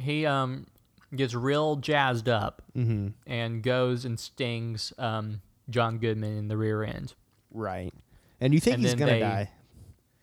[0.00, 0.66] He um
[1.14, 3.08] gets real jazzed up Mm-hmm.
[3.26, 7.14] and goes and stings um John Goodman in the rear end.
[7.52, 7.92] Right.
[8.40, 9.50] And you think And he's gonna they- die?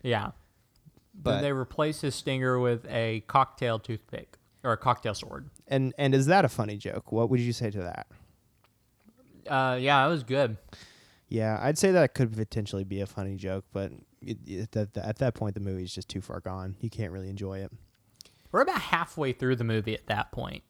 [0.03, 0.31] Yeah.
[1.15, 5.49] But- then they replace his stinger with a cocktail toothpick or a cocktail sword.
[5.67, 7.11] And and is that a funny joke?
[7.11, 8.07] What would you say to that?
[9.47, 10.57] Uh, yeah, it was good.
[11.29, 13.91] Yeah, I'd say that could potentially be a funny joke, but
[14.25, 16.75] it, it, at, at that point, the movie's just too far gone.
[16.79, 17.71] You can't really enjoy it.
[18.51, 20.63] We're about halfway through the movie at that point.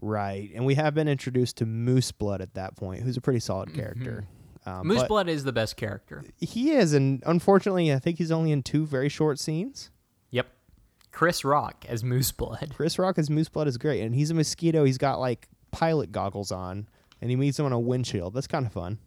[0.00, 0.50] Right.
[0.54, 3.74] And we have been introduced to Moose Blood at that point, who's a pretty solid
[3.74, 4.26] character.
[4.66, 6.24] Um, Moose Blood is the best character.
[6.38, 9.90] He is, and unfortunately, I think he's only in two very short scenes.
[10.30, 10.48] Yep.
[11.12, 12.72] Chris Rock as Moose Blood.
[12.74, 14.84] Chris Rock as Moose Blood is great, and he's a mosquito.
[14.84, 16.88] He's got like pilot goggles on,
[17.20, 18.34] and he meets him on a windshield.
[18.34, 18.98] That's kind of fun.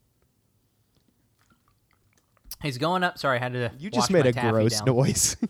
[2.61, 3.17] He's going up.
[3.17, 3.71] Sorry, I had to.
[3.79, 4.95] You just made my a taffy gross down.
[4.95, 5.37] noise.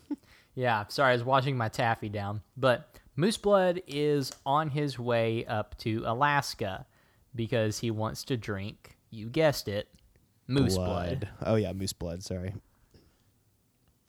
[0.54, 2.42] Yeah, sorry, I was washing my taffy down.
[2.56, 6.86] But Moose Blood is on his way up to Alaska
[7.34, 9.88] because he wants to drink, you guessed it,
[10.48, 11.28] moose blood.
[11.42, 12.22] Oh yeah, Moose Blood.
[12.22, 12.52] Sorry.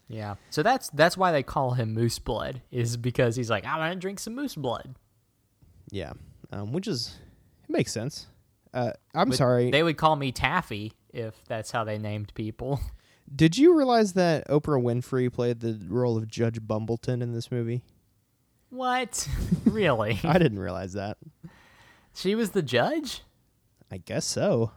[0.08, 0.36] Yeah.
[0.50, 3.94] So that's that's why they call him Moose Blood is because he's like, I want
[3.94, 4.96] to drink some moose blood.
[5.92, 6.14] Yeah,
[6.52, 7.18] um, which is
[7.64, 8.28] it makes sense.
[8.74, 9.70] Uh, I'm sorry.
[9.72, 12.80] They would call me Taffy if that's how they named people.
[13.36, 17.82] Did you realize that Oprah Winfrey played the role of Judge Bumbleton in this movie?
[18.70, 19.28] What?
[19.66, 20.20] really?
[20.24, 21.18] I didn't realize that.
[22.14, 23.22] she was the judge?
[23.92, 24.72] I guess so.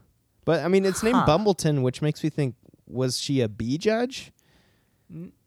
[0.45, 1.27] But I mean, it's named Huh.
[1.27, 2.55] Bumbleton, which makes me think
[2.87, 4.31] was she a bee judge?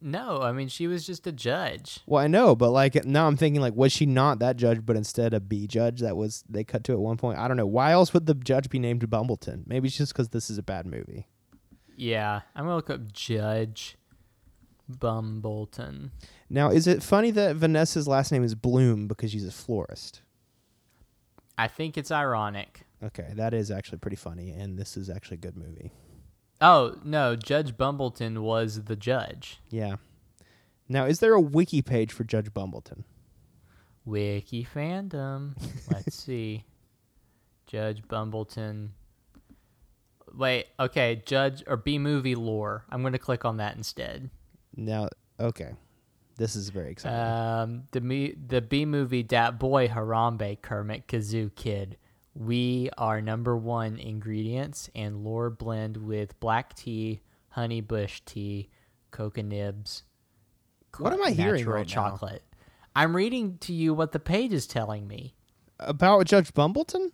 [0.01, 1.99] No, I mean she was just a judge.
[2.05, 4.95] Well, I know, but like now I'm thinking like was she not that judge but
[4.95, 7.39] instead a B judge that was they cut to at one point?
[7.39, 7.65] I don't know.
[7.65, 9.63] Why else would the judge be named Bumbleton?
[9.65, 11.27] Maybe it's just cuz this is a bad movie.
[11.95, 13.97] Yeah, I'm gonna look up Judge
[14.89, 16.11] Bumbleton.
[16.49, 20.21] Now, is it funny that Vanessa's last name is Bloom because she's a florist?
[21.57, 22.85] I think it's ironic.
[23.03, 25.91] Okay, that is actually pretty funny and this is actually a good movie.
[26.59, 29.59] Oh no, Judge Bumbleton was the judge.
[29.69, 29.97] Yeah.
[30.89, 33.03] Now, is there a wiki page for Judge Bumbleton?
[34.05, 35.53] Wiki fandom.
[35.91, 36.63] Let's see.
[37.67, 38.89] Judge Bumbleton.
[40.33, 42.85] Wait, okay, Judge or B movie lore.
[42.89, 44.29] I'm gonna click on that instead.
[44.75, 45.73] Now, okay.
[46.37, 47.19] This is very exciting.
[47.19, 51.97] Um, the me the B movie Dat Boy Harambe Kermit Kazoo Kid.
[52.39, 58.69] We are number one ingredients and lore blend with black tea, honey bush tea,
[59.09, 60.03] coca nibs.
[60.99, 61.93] What am I hearing right now?
[61.93, 62.43] chocolate.
[62.95, 65.33] I'm reading to you what the page is telling me.
[65.79, 67.11] About Judge Bumbleton?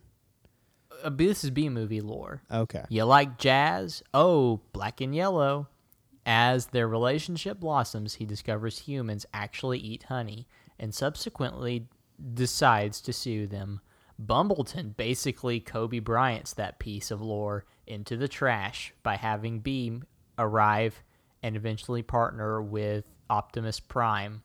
[1.02, 2.42] Uh, this is B movie lore.
[2.52, 2.84] Okay.
[2.90, 4.02] You like jazz?
[4.12, 5.68] Oh, black and yellow.
[6.26, 10.46] As their relationship blossoms, he discovers humans actually eat honey
[10.78, 11.86] and subsequently
[12.34, 13.80] decides to sue them.
[14.22, 20.04] Bumbleton basically Kobe Bryant's that piece of lore into the trash by having Beam
[20.38, 21.02] arrive
[21.42, 24.42] and eventually partner with Optimus Prime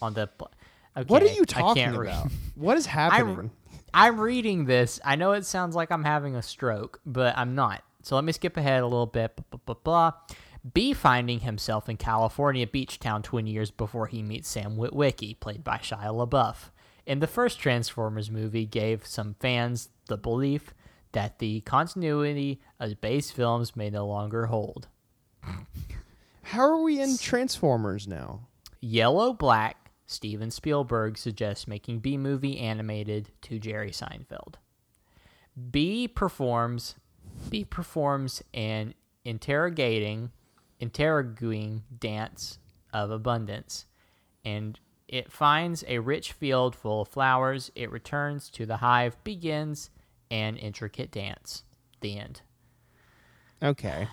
[0.00, 0.26] on the.
[0.26, 0.50] pl-
[0.94, 2.30] Okay, What are you talking about?
[2.54, 3.38] What is happening?
[3.38, 3.50] I'm,
[3.94, 5.00] I'm reading this.
[5.02, 7.82] I know it sounds like I'm having a stroke, but I'm not.
[8.02, 9.34] So let me skip ahead a little bit.
[9.36, 10.12] Blah, blah, blah, blah.
[10.74, 15.64] B finding himself in California beach town 20 years before he meets Sam Witwicky, played
[15.64, 16.70] by Shia LaBeouf.
[17.06, 20.72] In the first Transformers movie, gave some fans the belief
[21.12, 24.88] that the continuity of Bay's films may no longer hold.
[26.42, 28.48] How are we in Transformers now?
[28.80, 34.54] Yellow Black, Steven Spielberg suggests making B movie animated to Jerry Seinfeld.
[35.70, 36.94] B performs
[37.50, 38.94] B performs an
[39.24, 40.30] interrogating
[40.80, 42.58] interrogating dance
[42.92, 43.86] of abundance
[44.44, 44.78] and
[45.12, 47.70] It finds a rich field full of flowers.
[47.74, 49.90] It returns to the hive, begins
[50.30, 51.64] an intricate dance.
[52.00, 52.40] The end.
[53.62, 54.08] Okay.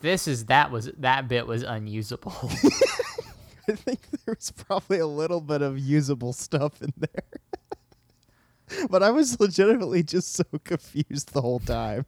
[0.00, 2.32] This is that was that bit was unusable.
[3.68, 8.86] I think there was probably a little bit of usable stuff in there.
[8.88, 12.06] but I was legitimately just so confused the whole time.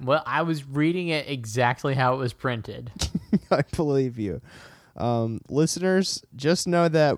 [0.00, 2.92] well, I was reading it exactly how it was printed.
[3.50, 4.40] I believe you.
[4.96, 7.16] Um, listeners, just know that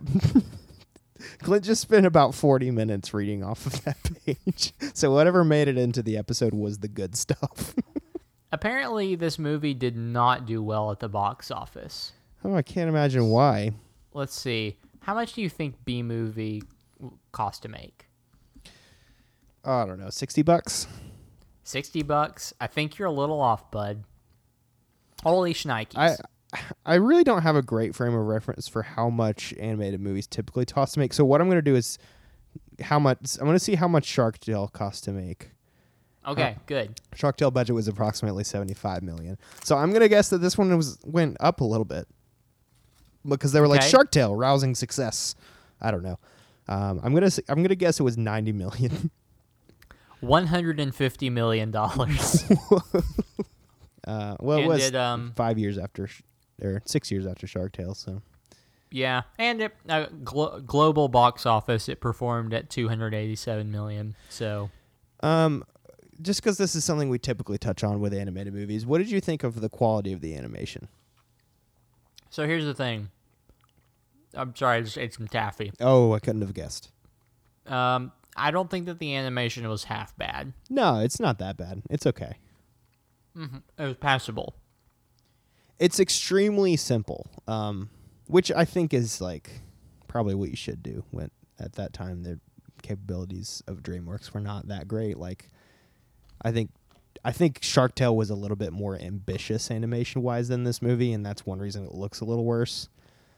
[1.43, 4.73] Clint just spent about 40 minutes reading off of that page.
[4.95, 7.75] So whatever made it into the episode was the good stuff.
[8.53, 12.13] Apparently, this movie did not do well at the box office.
[12.45, 13.73] oh, I can't imagine why.
[14.15, 14.79] Let's see.
[15.01, 16.63] How much do you think B movie
[17.33, 18.07] cost to make?
[19.65, 20.87] I don't know, 60 bucks?
[21.65, 22.55] 60 bucks.
[22.61, 24.05] I think you're a little off, bud.
[25.25, 25.97] Holy shnikes.
[25.97, 26.17] I
[26.85, 30.67] I really don't have a great frame of reference for how much animated movies typically
[30.67, 31.13] cost to make.
[31.13, 31.99] So what I'm going to do is
[32.83, 35.51] how much I'm going to see how much Shark Tale cost to make.
[36.27, 37.01] okay, good.
[37.15, 39.39] Shark Tale budget was approximately 75 million.
[39.65, 42.07] So I'm going to guess that this one was went up a little bit.
[43.27, 45.35] Because they were like Shark Tale rousing success.
[45.81, 46.19] I don't know.
[46.69, 49.11] Um, I'm going to I'm going to guess it was 90 million.
[50.23, 51.75] $150 million.
[54.07, 56.09] uh, well, it was it, um, 5 years after
[56.63, 58.23] or 6 years after Shark Tale, so
[58.91, 59.23] yeah.
[59.39, 64.15] And it, uh, glo- global box office, it performed at 287 million.
[64.31, 64.71] So,
[65.21, 65.65] Um,
[66.23, 69.21] just because this is something we typically touch on with animated movies, what did you
[69.21, 70.89] think of the quality of the animation?
[72.31, 73.09] so here's the thing.
[74.35, 75.73] I'm sorry, I just ate some taffy.
[75.81, 76.91] Oh, I couldn't have guessed.
[77.67, 80.53] Um, I don't think that the animation was half bad.
[80.69, 81.83] No, it's not that bad.
[81.89, 82.37] It's okay.
[83.35, 84.55] It was passable.
[85.79, 87.91] It's extremely simple, um,
[88.27, 89.61] which I think is like
[90.09, 91.05] probably what you should do.
[91.11, 92.41] When at that time the
[92.83, 95.17] capabilities of DreamWorks were not that great.
[95.19, 95.49] Like,
[96.43, 96.71] I think.
[97.25, 101.13] I think Shark Tale was a little bit more ambitious animation wise than this movie,
[101.13, 102.89] and that's one reason it looks a little worse.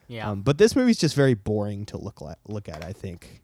[0.09, 0.31] Yeah.
[0.31, 2.39] Um, but this movie's just very boring to look at.
[2.47, 3.43] Look at, I think.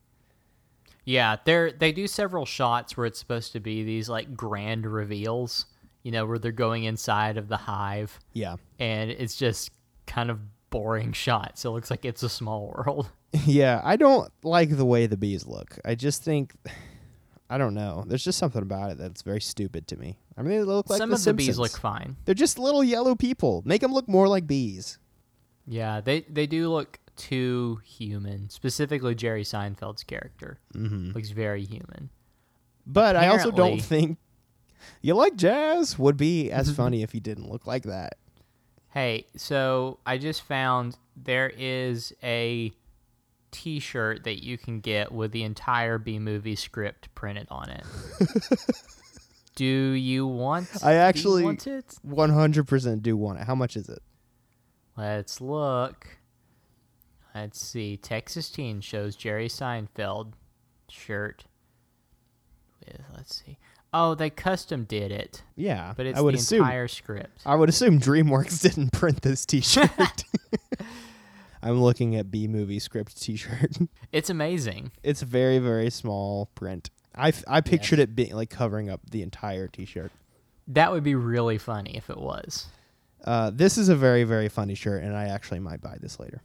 [1.06, 5.66] Yeah, they they do several shots where it's supposed to be these like grand reveals,
[6.04, 8.56] you know, where they're going inside of the hive, Yeah.
[8.78, 9.70] and it's just
[10.06, 10.38] kind of
[10.70, 11.64] boring shots.
[11.64, 13.10] It looks like it's a small world.
[13.46, 15.76] Yeah, I don't like the way the bees look.
[15.84, 16.54] I just think
[17.50, 18.04] I don't know.
[18.06, 20.18] There's just something about it that's very stupid to me.
[20.38, 22.16] I mean, they look like Some the of the bees look fine.
[22.26, 23.62] They're just little yellow people.
[23.66, 24.98] Make them look more like bees.
[25.66, 28.50] Yeah, they they do look too human.
[28.50, 31.10] Specifically, Jerry Seinfeld's character Mm-hmm.
[31.10, 32.10] looks very human.
[32.86, 34.18] But I also don't think
[35.02, 38.16] you like jazz would be as funny if he didn't look like that.
[38.90, 42.72] Hey, so I just found there is a
[43.50, 47.84] T-shirt that you can get with the entire B movie script printed on it.
[49.54, 50.68] do you want?
[50.82, 51.96] I actually- want it.
[52.06, 53.46] 100% do want it.
[53.46, 54.02] How much is it?
[54.96, 56.18] Let's look.
[57.34, 57.96] Let's see.
[57.96, 60.34] Texas Teen shows Jerry Seinfeld
[60.88, 61.44] shirt.
[62.86, 63.58] With let's see.
[63.96, 67.42] Oh, they custom did it, Yeah, but it's I would the assume entire script.
[67.46, 69.88] I would assume DreamWorks didn't print this T-shirt.
[71.62, 73.76] I'm looking at B movie script T-shirt.
[74.12, 74.90] It's amazing.
[75.02, 76.90] It's very very small print.
[77.14, 80.10] I, f- I pictured it being like covering up the entire T-shirt.
[80.68, 82.66] That would be really funny if it was.
[83.24, 86.42] Uh, this is a very very funny shirt, and I actually might buy this later.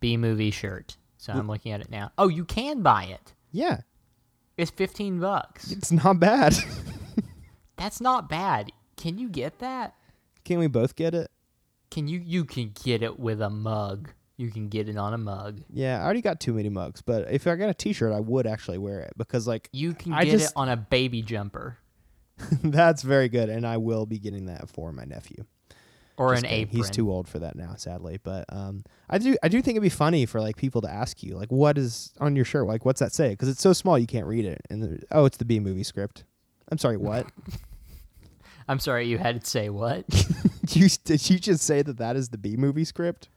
[0.00, 0.96] B movie shirt.
[1.18, 2.10] So I'm looking at it now.
[2.18, 3.32] Oh, you can buy it.
[3.52, 3.82] Yeah,
[4.62, 5.72] It's 15 bucks.
[5.72, 6.54] it's not bad.
[7.76, 8.70] That's not bad.
[8.96, 9.96] Can you get that?
[10.44, 11.32] Can we both get it?
[11.90, 14.10] Can you you can get it with a mug.
[14.36, 15.62] You can get it on a mug.
[15.68, 18.46] Yeah, I already got too many mugs, but if I got a T-shirt, I would
[18.46, 21.78] actually wear it because like You can I get just- it on a baby jumper
[22.62, 25.44] that's very good, and I will be getting that for my nephew.
[26.22, 26.62] Or Just an kidding.
[26.62, 26.76] apron.
[26.76, 28.18] He's too old for that now, sadly.
[28.22, 31.22] But um, I do I do think it'd be funny for like people to ask
[31.22, 32.66] you like, what is on your shirt?
[32.66, 33.30] Like, what's that say?
[33.30, 34.60] Because it's so small you can't read it.
[34.70, 36.24] And the, oh, it's the B movie script.
[36.70, 37.26] I'm sorry, what?
[38.68, 40.04] I'm sorry, you had to say what?
[40.70, 43.28] you did you just say that that is the B movie script?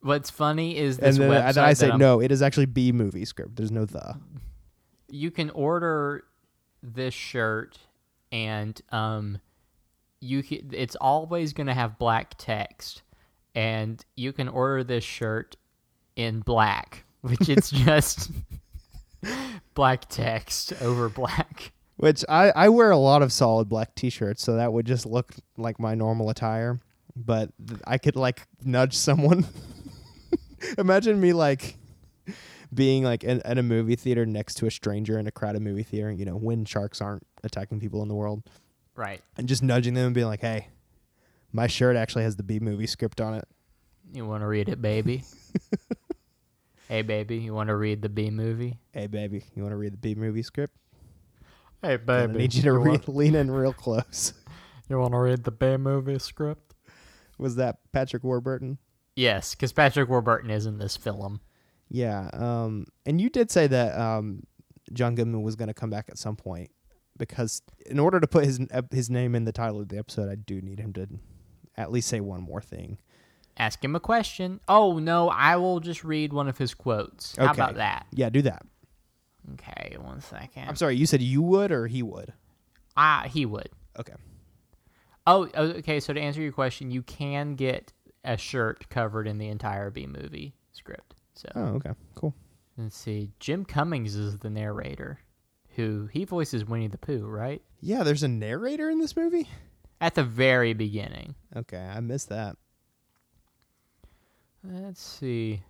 [0.00, 2.92] What's funny is And then, website and then I say no, it is actually B
[2.92, 3.56] movie script.
[3.56, 4.16] There's no the.
[5.08, 6.24] you can order
[6.82, 7.78] this shirt
[8.32, 9.38] and um
[10.26, 13.02] you it's always going to have black text
[13.54, 15.56] and you can order this shirt
[16.16, 18.30] in black which it's just
[19.74, 24.56] black text over black Which I I wear a lot of solid black T-shirts, so
[24.56, 26.78] that would just look like my normal attire.
[27.16, 29.46] But th- I could like nudge someone
[30.78, 31.76] Imagine me like
[32.72, 35.82] being like in, in a movie theater next to a stranger in a crowded movie
[35.82, 36.10] theater.
[36.10, 38.42] You know, when sharks aren't attacking people in the world,
[38.96, 39.22] Right.
[39.36, 40.68] and just nudging them and being like, "Hey,
[41.52, 43.46] my shirt actually has the B movie script on it."
[44.12, 45.24] You want to read it, baby?
[46.88, 48.78] hey, baby, you want to read the B movie?
[48.92, 50.76] Hey, baby, you want to read the B movie script?
[51.82, 52.32] Hey, baby.
[52.32, 54.32] I need you to read, lean in real close.
[54.88, 56.74] you want to read the B movie script?
[57.38, 58.78] Was that Patrick Warburton?
[59.14, 61.40] Yes, because Patrick Warburton is in this film.
[61.88, 62.30] Yeah.
[62.32, 64.42] Um, and you did say that um,
[64.92, 66.70] John Goodman was going to come back at some point
[67.18, 68.60] because in order to put his
[68.90, 71.06] his name in the title of the episode, I do need him to
[71.76, 72.98] at least say one more thing.
[73.58, 74.60] Ask him a question.
[74.68, 77.34] Oh, no, I will just read one of his quotes.
[77.36, 78.06] How about that?
[78.12, 78.66] Yeah, do that.
[79.54, 80.68] Okay, one second.
[80.68, 82.32] I'm sorry, you said you would or he would.
[82.96, 83.70] Ah, he would.
[83.98, 84.12] Okay.
[85.26, 86.00] Oh, oh, okay.
[86.00, 87.92] So to answer your question, you can get
[88.24, 91.14] a shirt covered in the entire B movie script.
[91.34, 91.92] So Oh, okay.
[92.14, 92.34] Cool.
[92.76, 93.30] let's see.
[93.40, 95.20] Jim Cummings is the narrator,
[95.76, 97.62] who he voices Winnie the Pooh, right?
[97.80, 99.48] Yeah, there's a narrator in this movie?
[100.00, 101.34] At the very beginning.
[101.54, 102.56] Okay, I missed that.
[104.64, 105.62] Let's see.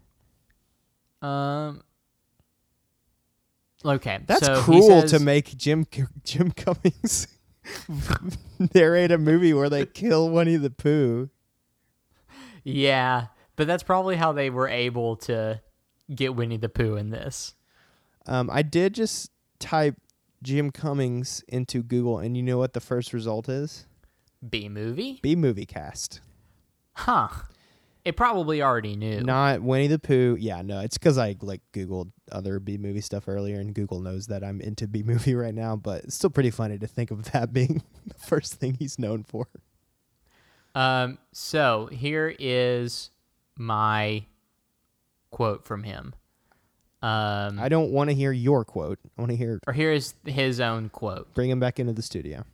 [1.21, 1.83] Um.
[3.85, 5.87] Okay, That's so cruel to make Jim
[6.25, 7.29] Jim Cummings
[8.75, 11.29] narrate a movie where they kill Winnie the Pooh.
[12.65, 15.61] Yeah, but that's probably how they were able to
[16.13, 17.55] get Winnie the Pooh in this.
[18.27, 19.97] Um, I did just type
[20.43, 23.87] Jim Cummings into Google, and you know what the first result is?
[24.49, 25.19] B movie?
[25.23, 26.21] B movie cast.
[26.93, 27.29] Huh.
[28.05, 29.21] It probably already knew.
[29.21, 30.37] Not Winnie the Pooh.
[30.39, 34.29] Yeah, no, it's because I like Googled other B movie stuff earlier, and Google knows
[34.29, 35.75] that I'm into B movie right now.
[35.75, 39.25] But it's still pretty funny to think of that being the first thing he's known
[39.25, 39.49] for.
[40.77, 43.11] Um, so here is
[43.59, 44.27] my
[45.31, 46.15] quote from him.
[47.03, 48.99] Um, I don't want to hear your quote.
[49.17, 49.61] I want to hear.
[49.67, 51.33] or here is his own quote.
[51.35, 52.45] Bring him back into the studio.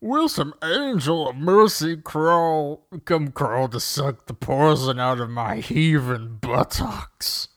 [0.00, 5.56] Will some angel of mercy crawl, come crawl to suck the poison out of my
[5.56, 7.48] heaving buttocks?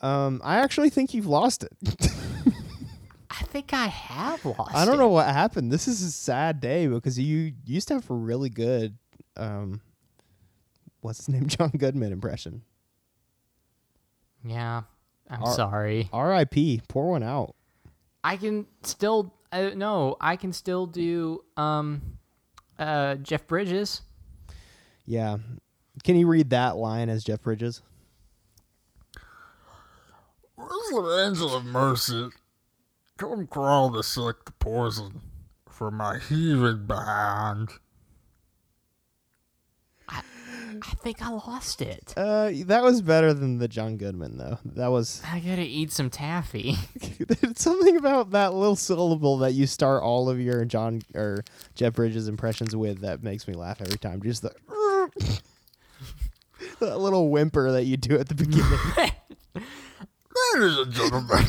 [0.00, 1.72] Um, I actually think you've lost it.
[3.30, 4.74] I think I have lost.
[4.74, 4.98] I don't it.
[4.98, 5.70] know what happened.
[5.72, 8.96] This is a sad day because you used to have a really good,
[9.36, 9.80] um,
[11.00, 12.62] what's his name, John Goodman impression.
[14.44, 14.82] Yeah,
[15.28, 16.08] I'm Ar- sorry.
[16.12, 16.82] R.I.P.
[16.88, 17.54] Pour one out.
[18.22, 20.16] I can still uh, no.
[20.20, 22.18] I can still do um,
[22.78, 24.02] uh, Jeff Bridges.
[25.06, 25.38] Yeah.
[26.02, 27.82] Can you read that line as Jeff Bridges?
[30.56, 32.28] Where's the angel of mercy
[33.16, 35.20] come crawl to suck the poison
[35.68, 37.70] from my heaving behind?
[40.86, 42.12] I think I lost it.
[42.16, 44.58] Uh, that was better than the John Goodman though.
[44.64, 46.76] That was I gotta eat some taffy.
[47.18, 51.94] there's something about that little syllable that you start all of your John or Jeff
[51.94, 54.22] Bridges impressions with that makes me laugh every time.
[54.22, 54.52] Just the
[56.80, 58.78] that little whimper that you do at the beginning.
[60.54, 61.46] Ladies and gentlemen,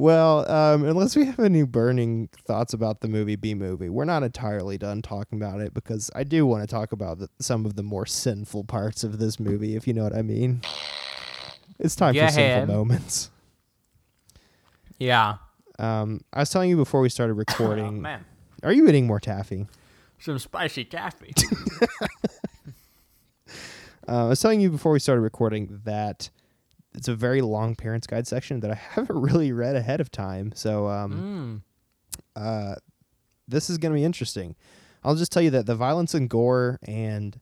[0.00, 4.22] Well, um, unless we have any burning thoughts about the movie B movie, we're not
[4.22, 7.76] entirely done talking about it because I do want to talk about the, some of
[7.76, 10.62] the more sinful parts of this movie, if you know what I mean.
[11.78, 13.30] It's time for sinful moments.
[14.98, 15.34] yeah.
[15.78, 17.84] Um, I was telling you before we started recording.
[17.84, 18.02] Oh recording.
[18.02, 18.24] man,
[18.62, 19.66] are you eating more taffy?
[20.18, 21.34] some spicy taffy.
[24.08, 26.30] Uh, I was telling you before we started recording that
[26.94, 30.52] it's a very long parents guide section that I haven't really read ahead of time.
[30.54, 31.62] So um,
[32.36, 32.42] mm.
[32.42, 32.76] uh,
[33.48, 34.56] this is going to be interesting.
[35.02, 37.40] I'll just tell you that the violence and gore and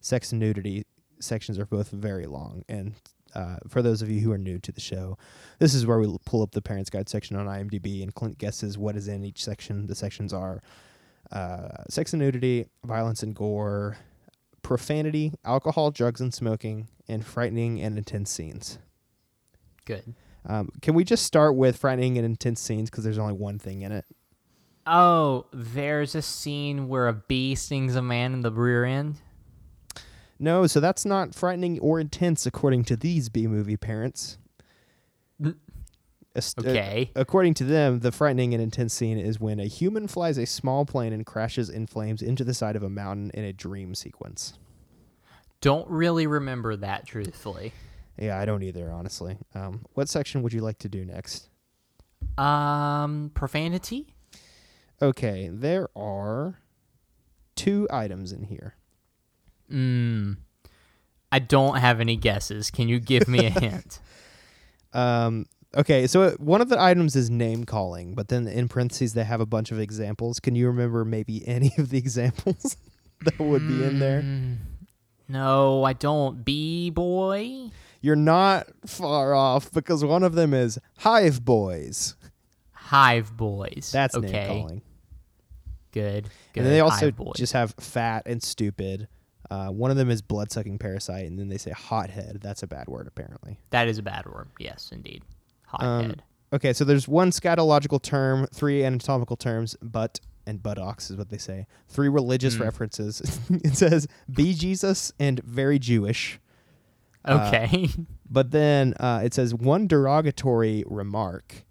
[0.00, 0.84] sex and nudity
[1.20, 2.64] sections are both very long.
[2.68, 2.94] And
[3.34, 5.16] uh, for those of you who are new to the show,
[5.58, 8.78] this is where we pull up the parents guide section on IMDb, and Clint guesses
[8.78, 9.86] what is in each section.
[9.86, 10.62] The sections are
[11.32, 13.96] uh, sex and nudity, violence and gore,
[14.62, 18.78] profanity, alcohol, drugs, and smoking, and frightening and intense scenes.
[19.88, 20.14] Good.
[20.46, 23.82] Um, can we just start with frightening and intense scenes because there's only one thing
[23.82, 24.04] in it?
[24.86, 29.16] Oh, there's a scene where a bee stings a man in the rear end.
[30.38, 34.38] No, so that's not frightening or intense according to these B movie parents.
[35.44, 35.52] Uh,
[36.56, 37.10] Okay.
[37.16, 40.84] according to them, the frightening and intense scene is when a human flies a small
[40.86, 44.52] plane and crashes in flames into the side of a mountain in a dream sequence.
[45.60, 47.72] Don't really remember that truthfully.
[48.18, 49.38] Yeah, I don't either, honestly.
[49.54, 51.48] Um, what section would you like to do next?
[52.36, 54.14] Um, profanity.
[55.00, 56.58] Okay, there are
[57.54, 58.74] two items in here.
[59.70, 60.38] Mm.
[61.30, 62.70] I don't have any guesses.
[62.70, 64.00] Can you give me a hint?
[64.92, 65.46] Um,
[65.76, 69.40] okay, so one of the items is name calling, but then in parentheses they have
[69.40, 70.40] a bunch of examples.
[70.40, 72.76] Can you remember maybe any of the examples
[73.22, 74.22] that would be in there?
[74.22, 74.56] Mm,
[75.28, 76.44] No, I don't.
[76.44, 77.70] B boy.
[78.00, 82.14] You're not far off because one of them is Hive Boys.
[82.72, 83.90] Hive boys.
[83.92, 84.30] That's okay.
[84.32, 84.82] name calling.
[85.92, 86.24] Good.
[86.52, 86.60] Good.
[86.60, 89.08] And then they also just have fat and stupid.
[89.50, 92.38] Uh, one of them is blood sucking parasite, and then they say hothead.
[92.42, 93.58] That's a bad word, apparently.
[93.70, 94.48] that is a bad word.
[94.58, 95.22] Yes, indeed.
[95.78, 96.22] Um, Hothead.
[96.52, 101.36] Okay, so there's one scatological term, three anatomical terms, butt and buttocks is what they
[101.36, 101.66] say.
[101.88, 102.62] Three religious Hmm.
[102.62, 103.20] references.
[103.50, 106.40] it says be Jesus and very Jewish.
[107.28, 107.88] Uh, okay.
[108.30, 111.64] But then uh, it says one derogatory remark,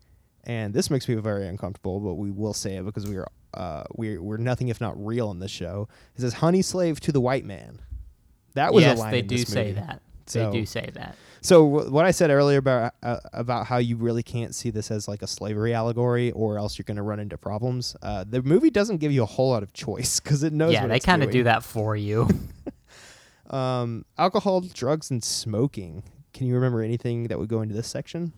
[0.44, 2.00] and this makes people very uncomfortable.
[2.00, 5.30] But we will say it because we are uh, we're we're nothing if not real
[5.30, 5.88] in this show.
[6.16, 7.80] It says honey slave to the white man.
[8.56, 10.02] That was yes, a line Yes, they do say that.
[10.26, 11.16] So- they do say that.
[11.42, 14.92] So wh- what I said earlier about uh, about how you really can't see this
[14.92, 17.96] as like a slavery allegory, or else you're going to run into problems.
[18.02, 20.74] Uh, the movie doesn't give you a whole lot of choice because it knows.
[20.74, 22.28] Yeah, they kind of do that for you.
[23.50, 26.04] Um, alcohol, drugs, and smoking.
[26.34, 28.34] Can you remember anything that would go into this section?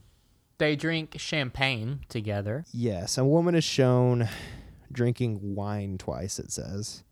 [0.58, 2.66] they drink champagne together.
[2.74, 4.28] Yes, a woman is shown
[4.92, 6.38] drinking wine twice.
[6.38, 7.04] It says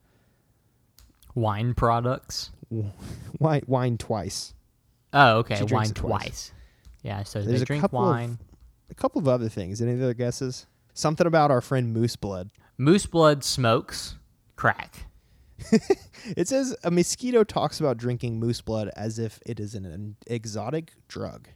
[1.33, 2.51] Wine products.
[3.39, 4.53] wine, wine twice.
[5.13, 5.61] Oh, okay.
[5.61, 5.91] Wine twice.
[5.93, 6.51] twice.
[7.03, 8.39] Yeah, so There's they a drink couple of- wine.
[8.89, 9.81] A couple of other things.
[9.81, 10.65] Any other guesses?
[10.93, 12.49] Something about our friend Moose Blood.
[12.77, 14.15] Moose blood smokes
[14.55, 15.05] crack.
[16.35, 20.91] It says a mosquito talks about drinking moose blood as if it is an exotic
[21.07, 21.47] drug.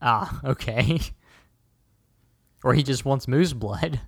[0.00, 1.00] Ah, okay.
[2.62, 4.00] or he just wants moose blood.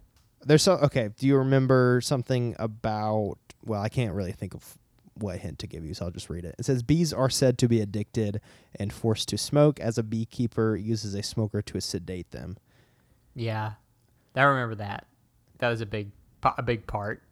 [0.43, 1.11] There's so okay.
[1.19, 3.39] Do you remember something about?
[3.65, 4.79] Well, I can't really think of
[5.15, 6.55] what hint to give you, so I'll just read it.
[6.59, 8.41] It says bees are said to be addicted
[8.77, 12.57] and forced to smoke, as a beekeeper uses a smoker to sedate them.
[13.35, 13.73] Yeah,
[14.35, 15.07] I remember that.
[15.59, 16.11] That was a big,
[16.43, 17.23] a big part.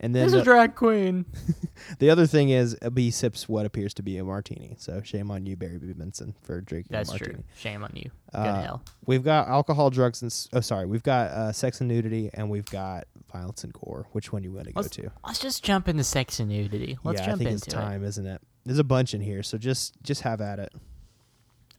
[0.00, 1.26] And then This the, is drag queen.
[1.98, 4.76] the other thing is a bee sips what appears to be a martini.
[4.78, 5.92] So shame on you, Barry B.
[5.92, 7.34] Benson, for drinking That's a martini.
[7.34, 7.44] true.
[7.56, 8.10] Shame on you.
[8.32, 8.82] Go Uh, hell.
[9.06, 12.48] We've got alcohol, drugs, and s- oh, sorry, we've got uh, sex and nudity, and
[12.48, 14.06] we've got violence and gore.
[14.12, 15.10] Which one do you want to go Let's, to?
[15.26, 16.96] let's just jump into sex and nudity.
[17.02, 17.70] Let's yeah, jump I think into it's it.
[17.76, 18.40] time, isn't it?
[18.64, 20.72] There's a bunch in here, so just just have at it.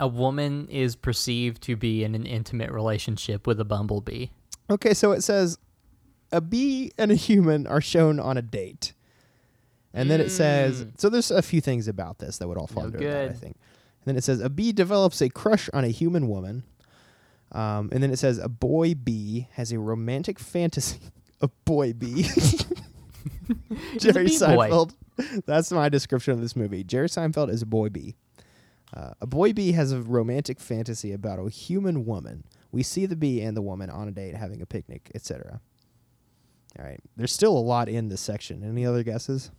[0.01, 4.27] A woman is perceived to be in an intimate relationship with a bumblebee.
[4.69, 5.57] Okay, so it says
[6.31, 8.93] a bee and a human are shown on a date.
[9.93, 10.99] And then it says Mm.
[10.99, 13.27] so there's a few things about this that would all fall No under that, I
[13.29, 13.37] good.
[13.37, 13.55] think.
[14.01, 16.63] And then it says a bee develops a crush on a human woman.
[17.51, 20.99] Um, and then it says a boy bee has a romantic fantasy.
[21.41, 22.23] A boy bee.
[23.93, 24.69] He's a Jerry bee boy.
[24.69, 24.93] Seinfeld.
[25.45, 26.83] That's my description of this movie.
[26.83, 28.15] Jerry Seinfeld is a boy bee.
[28.93, 32.43] Uh, a boy bee has a romantic fantasy about a human woman.
[32.71, 35.61] We see the bee and the woman on a date having a picnic, etc.
[36.79, 36.99] All right.
[37.17, 38.63] There's still a lot in this section.
[38.63, 39.51] Any other guesses?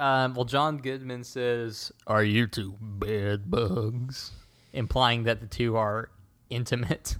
[0.00, 4.32] Um, well, John Goodman says, Are you two bed bugs?
[4.72, 6.10] implying that the two are
[6.50, 7.16] intimate.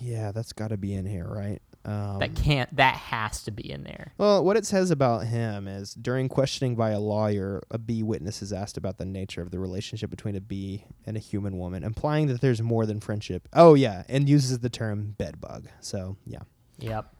[0.00, 1.60] Yeah, that's got to be in here, right?
[1.84, 2.74] Um, that can't.
[2.76, 4.12] That has to be in there.
[4.18, 8.42] Well, what it says about him is during questioning by a lawyer, a bee witness
[8.42, 11.82] is asked about the nature of the relationship between a bee and a human woman,
[11.82, 13.48] implying that there's more than friendship.
[13.54, 15.66] Oh, yeah, and uses the term bedbug.
[15.80, 16.42] So, yeah.
[16.78, 17.12] Yep.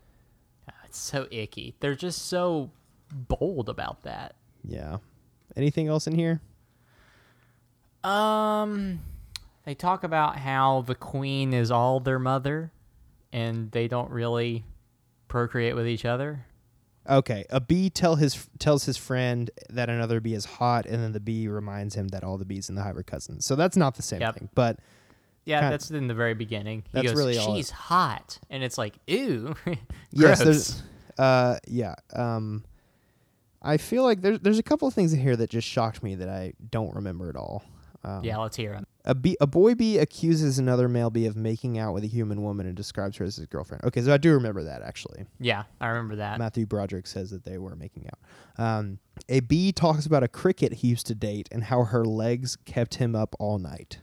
[0.89, 1.75] It's so icky.
[1.81, 2.71] They're just so
[3.13, 4.37] bold about that.
[4.65, 4.99] Yeah.
[5.57, 6.41] Anything else in here?
[8.05, 9.01] Um,
[9.65, 12.73] they talk about how the queen is all their mother,
[13.33, 14.65] and they don't really
[15.27, 16.47] procreate with each other.
[17.09, 21.13] Okay, a bee tell his tells his friend that another bee is hot, and then
[21.13, 23.47] the bee reminds him that all the bees in the hive are cousins.
[23.47, 24.35] So that's not the same Yep.
[24.35, 24.79] thing, but
[25.49, 26.83] Yeah, Kinda- that's in the very beginning.
[26.83, 29.55] He That's goes, really all it- She's hot, and it's like, ew.
[30.13, 30.83] yes, there's
[31.19, 32.63] uh yeah um
[33.63, 36.15] I feel like there's there's a couple of things in here that just shocked me
[36.17, 37.65] that I don't remember at all.
[38.05, 38.87] Um, yeah, let's hear him.
[39.07, 42.43] A bee, a boy bee accuses another male bee of making out with a human
[42.43, 43.83] woman and describes her as his girlfriend.
[43.85, 45.25] Okay, so I do remember that actually.
[45.41, 46.39] Yeah, I remember that.
[46.39, 48.65] Matthew Broderick says that they were making out.
[48.65, 52.57] Um, a bee talks about a cricket he used to date and how her legs
[52.67, 53.99] kept him up all night.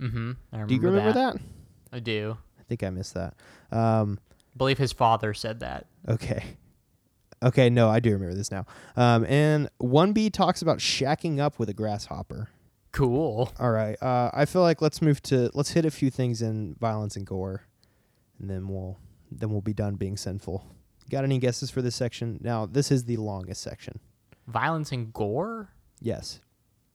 [0.00, 0.32] Mm-hmm.
[0.52, 1.36] I remember Do you remember that?
[1.92, 2.36] I do.
[2.58, 3.34] I think I missed that.
[3.70, 5.86] Um, I believe his father said that.
[6.08, 6.42] okay.
[7.42, 8.66] Okay, no, I do remember this now.
[8.96, 12.50] Um, and one bee talks about shacking up with a grasshopper.
[12.92, 13.50] Cool.
[13.58, 13.96] All right.
[14.02, 17.26] Uh, I feel like let's move to let's hit a few things in violence and
[17.26, 17.62] gore,
[18.38, 18.98] and then we'll
[19.32, 20.66] then we'll be done being sinful.
[21.10, 22.38] Got any guesses for this section?
[22.42, 24.00] Now, this is the longest section.
[24.46, 25.70] Violence and gore.
[25.98, 26.40] Yes.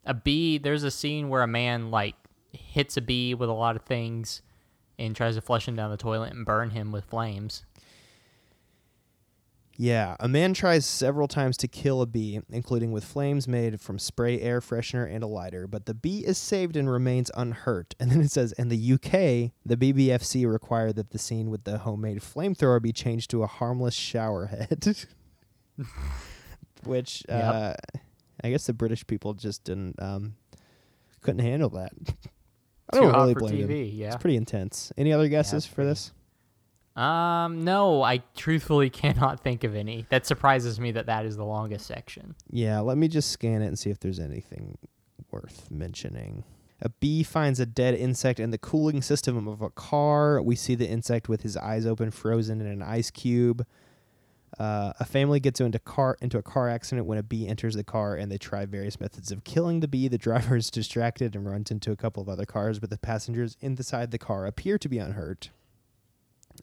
[0.05, 0.59] A bee.
[0.59, 2.13] There's a scene where a man like
[2.55, 4.41] hits a bee with a lot of things
[4.97, 7.65] and tries to flush him down the toilet and burn him with flames.
[9.77, 13.99] Yeah, a man tries several times to kill a bee, including with flames made from
[13.99, 17.93] spray air freshener and a lighter, but the bee is saved and remains unhurt.
[17.99, 21.79] And then it says, in the UK, the BBFC required that the scene with the
[21.79, 24.95] homemade flamethrower be changed to a harmless shower head.
[26.85, 27.43] Which, Yep.
[27.43, 27.73] uh,
[28.45, 30.35] I guess the British people just didn't, um,
[31.21, 31.91] couldn't handle that.
[32.91, 33.67] I don't really blame.
[33.67, 33.91] TV.
[33.97, 34.07] Yeah.
[34.07, 34.91] It's pretty intense.
[34.97, 36.11] Any other guesses it's for this?
[36.95, 40.05] Um, no, I truthfully cannot think of any.
[40.09, 42.35] That surprises me that that is the longest section.
[42.49, 44.77] Yeah, let me just scan it and see if there's anything
[45.31, 46.43] worth mentioning.
[46.81, 50.41] A bee finds a dead insect in the cooling system of a car.
[50.41, 53.65] We see the insect with his eyes open, frozen in an ice cube.
[54.57, 57.83] Uh, a family gets into car into a car accident when a bee enters the
[57.83, 60.07] car, and they try various methods of killing the bee.
[60.07, 63.57] The driver is distracted and runs into a couple of other cars, but the passengers
[63.59, 65.49] inside the car appear to be unhurt.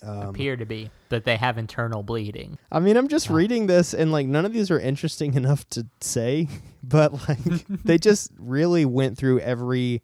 [0.02, 2.58] Um, Appear to be, but they have internal bleeding.
[2.70, 5.86] I mean, I'm just reading this and like none of these are interesting enough to
[6.00, 6.48] say,
[6.82, 7.38] but like
[7.68, 10.02] they just really went through every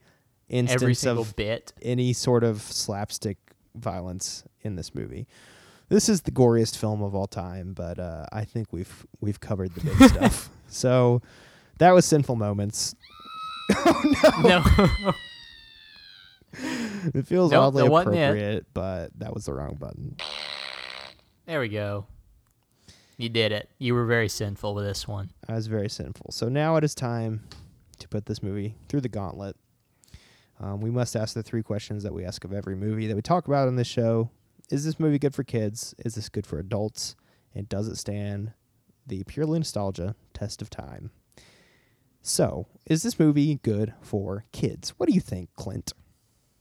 [0.49, 1.73] instance Every of bit.
[1.83, 3.39] any sort of slapstick
[3.75, 5.27] violence in this movie.
[5.89, 9.75] This is the goriest film of all time, but uh, I think we've we've covered
[9.75, 10.51] the big stuff.
[10.71, 11.23] So
[11.79, 12.95] that was sinful moments.
[13.75, 14.63] oh No.
[15.05, 15.13] No.
[17.15, 18.01] It feels Nope, oddly that it.
[18.01, 20.17] appropriate, but that was the wrong button.
[21.47, 22.07] there we go.
[23.17, 23.69] You did it.
[23.79, 25.31] You were very sinful with this one.
[25.49, 26.33] I was very sinful.
[26.33, 27.45] So now it is time
[27.99, 29.57] to put this movie through the gauntlet.
[30.61, 33.23] Um, we must ask the three questions that we ask of every movie that we
[33.23, 34.31] talk about on this show.
[34.71, 35.95] Is this movie good for kids?
[36.05, 37.17] Is this good for adults?
[37.55, 38.53] And does it stand
[39.07, 41.11] the purely nostalgia test of time?
[42.21, 44.91] So, is this movie good for kids?
[44.99, 45.93] What do you think, Clint?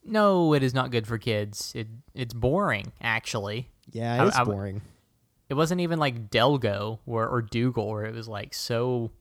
[0.05, 1.73] No, it is not good for kids.
[1.75, 3.69] It it's boring, actually.
[3.91, 4.81] Yeah, it's boring.
[5.49, 9.11] It wasn't even like Delgo or, or Doogal where it was like so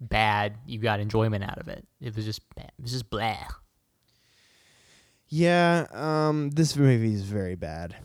[0.00, 1.86] bad you got enjoyment out of it.
[2.00, 2.42] It was just.
[2.58, 3.36] It was just blah.
[5.28, 7.96] Yeah, um, this movie is very bad.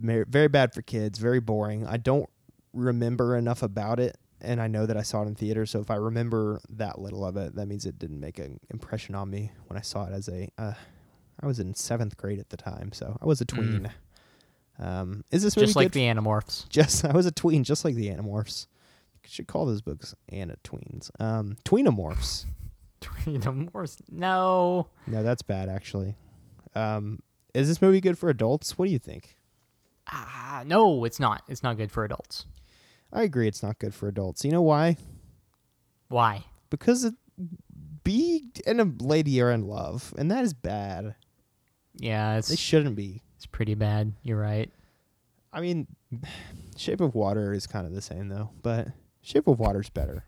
[0.00, 1.18] Very bad for kids.
[1.18, 1.86] Very boring.
[1.86, 2.28] I don't
[2.72, 5.66] remember enough about it, and I know that I saw it in theater.
[5.66, 9.14] So if I remember that little of it, that means it didn't make an impression
[9.14, 10.48] on me when I saw it as a.
[10.58, 10.74] Uh,
[11.40, 13.90] I was in seventh grade at the time, so I was a tween.
[14.80, 16.68] Um, is this movie Just like good the Animorphs.
[16.68, 18.66] just I was a tween, just like the Animorphs.
[19.26, 21.10] Should call those books Anatweens.
[21.20, 22.46] Um, Tweenomorphs.
[23.02, 23.98] Animorphs.
[24.10, 24.86] No.
[25.06, 26.14] No, that's bad actually.
[26.74, 27.20] Um,
[27.54, 28.78] is this movie good for adults?
[28.78, 29.36] What do you think?
[30.10, 31.42] Ah, no, it's not.
[31.48, 32.46] It's not good for adults.
[33.12, 34.44] I agree it's not good for adults.
[34.44, 34.96] You know why?
[36.08, 36.44] Why?
[36.70, 37.14] Because it,
[38.04, 41.14] B and a lady are in love, and that is bad.
[41.94, 43.22] Yeah, They shouldn't be.
[43.36, 44.12] it's pretty bad.
[44.22, 44.70] You're right.
[45.52, 45.86] I mean,
[46.76, 48.88] Shape of Water is kind of the same though, but
[49.22, 50.24] Shape of Water's better.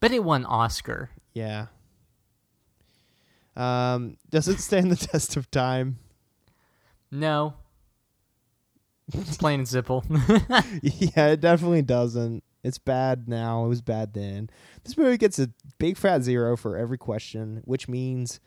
[0.00, 1.10] But it won Oscar.
[1.32, 1.66] Yeah.
[3.56, 5.98] Um, does it stand the test of time?
[7.10, 7.54] No.
[9.12, 10.04] It's plain and simple.
[10.82, 12.42] yeah, it definitely doesn't.
[12.62, 13.64] It's bad now.
[13.64, 14.50] It was bad then.
[14.82, 18.40] This movie gets a big fat zero for every question, which means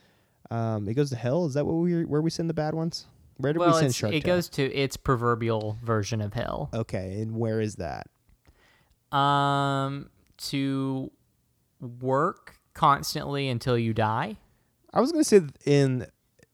[0.52, 1.46] um, it goes to hell.
[1.46, 3.06] Is that what we where we send the bad ones?
[3.38, 6.70] Where did well, we send Shark it goes to its proverbial version of hell.
[6.74, 8.08] Okay, and where is that?
[9.18, 11.10] Um, to
[11.80, 14.36] work constantly until you die.
[14.94, 16.08] I was gonna say in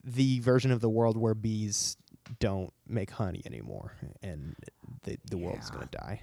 [0.03, 1.97] the version of the world where bees
[2.39, 4.55] don't make honey anymore, and
[5.03, 6.21] the the world's gonna die.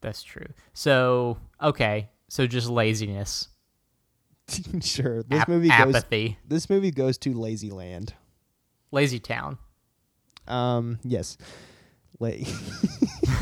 [0.00, 0.46] That's true.
[0.74, 3.48] So okay, so just laziness,
[4.80, 5.94] sure, this Ap- movie goes.
[5.94, 8.14] apathy, This movie goes to Lazy Land.
[8.90, 9.58] lazy town.
[10.48, 11.36] Um, yes,
[12.18, 12.30] La-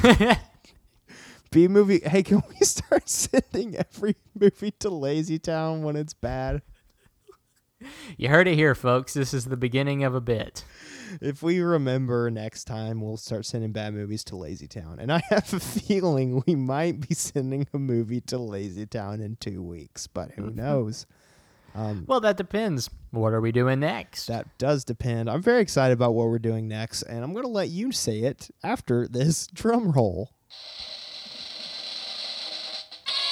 [1.50, 2.00] B movie.
[2.04, 6.62] Hey, can we start sending every movie to Lazy Town when it's bad?
[8.18, 9.14] You heard it here, folks.
[9.14, 10.64] This is the beginning of a bit.
[11.20, 14.98] If we remember next time, we'll start sending bad movies to Lazy Town.
[15.00, 19.36] And I have a feeling we might be sending a movie to Lazy Town in
[19.36, 21.06] two weeks, but who knows?
[21.74, 22.90] Um, Well, that depends.
[23.12, 24.26] What are we doing next?
[24.26, 25.30] that does depend.
[25.30, 28.20] I'm very excited about what we're doing next, and I'm going to let you say
[28.20, 30.32] it after this drum roll.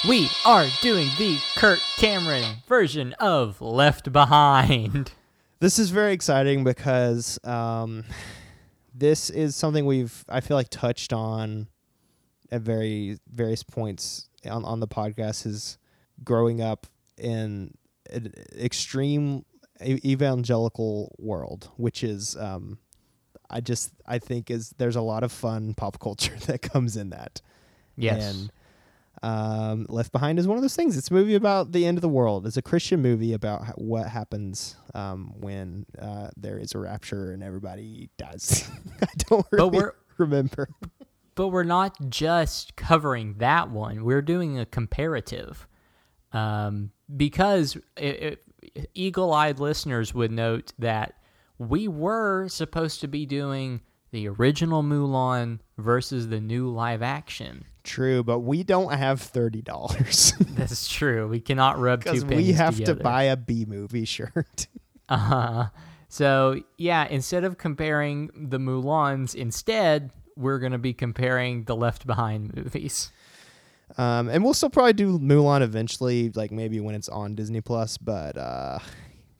[0.07, 5.11] We are doing the Kirk Cameron version of Left Behind.
[5.61, 8.05] This is very exciting because um,
[8.95, 11.67] this is something we've I feel like touched on
[12.49, 15.77] at very various points on on the podcast is
[16.23, 16.87] growing up
[17.17, 17.73] in
[18.09, 19.43] an extreme
[19.83, 22.77] evangelical world, which is um,
[23.49, 27.09] I just I think is there's a lot of fun pop culture that comes in
[27.09, 27.41] that.
[27.97, 28.23] Yes.
[28.23, 28.51] And
[29.23, 30.97] um, Left Behind is one of those things.
[30.97, 32.47] It's a movie about the end of the world.
[32.47, 37.43] It's a Christian movie about what happens um, when uh, there is a rapture and
[37.43, 38.69] everybody dies.
[39.01, 40.69] I don't really we're- remember.
[41.35, 44.03] But we're not just covering that one.
[44.03, 45.67] We're doing a comparative.
[46.33, 48.43] Um, because it,
[48.75, 51.15] it, eagle-eyed listeners would note that
[51.57, 57.65] we were supposed to be doing the original Mulan versus the new live action.
[57.89, 61.27] True, but we don't have thirty dollars That's true.
[61.27, 62.95] We cannot rub two pennies we have together.
[62.97, 64.67] to buy a B movie shirt.
[65.09, 65.69] Uh-huh.
[66.07, 72.55] So yeah, instead of comparing the Mulans, instead we're gonna be comparing the Left Behind
[72.55, 73.11] movies.
[73.97, 77.97] Um, and we'll still probably do Mulan eventually, like maybe when it's on Disney Plus.
[77.97, 78.77] But uh,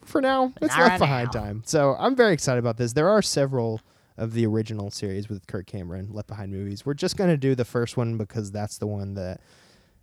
[0.04, 1.40] for now, it's Not left right behind now.
[1.40, 1.64] time.
[1.68, 2.94] So I'm very excited about this.
[2.94, 3.80] There are several
[4.20, 6.86] of the original series with Kirk Cameron Left Behind movies.
[6.86, 9.42] We're just gonna do the first one because that's the one that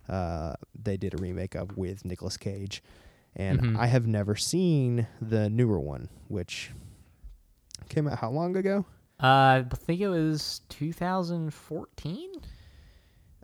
[0.09, 2.81] uh, they did a remake of with Nicolas Cage,
[3.35, 3.77] and Mhm.
[3.77, 6.71] I have never seen the newer one, which
[7.89, 8.85] came out how long ago?
[9.21, 12.29] Uh, I think it was 2014.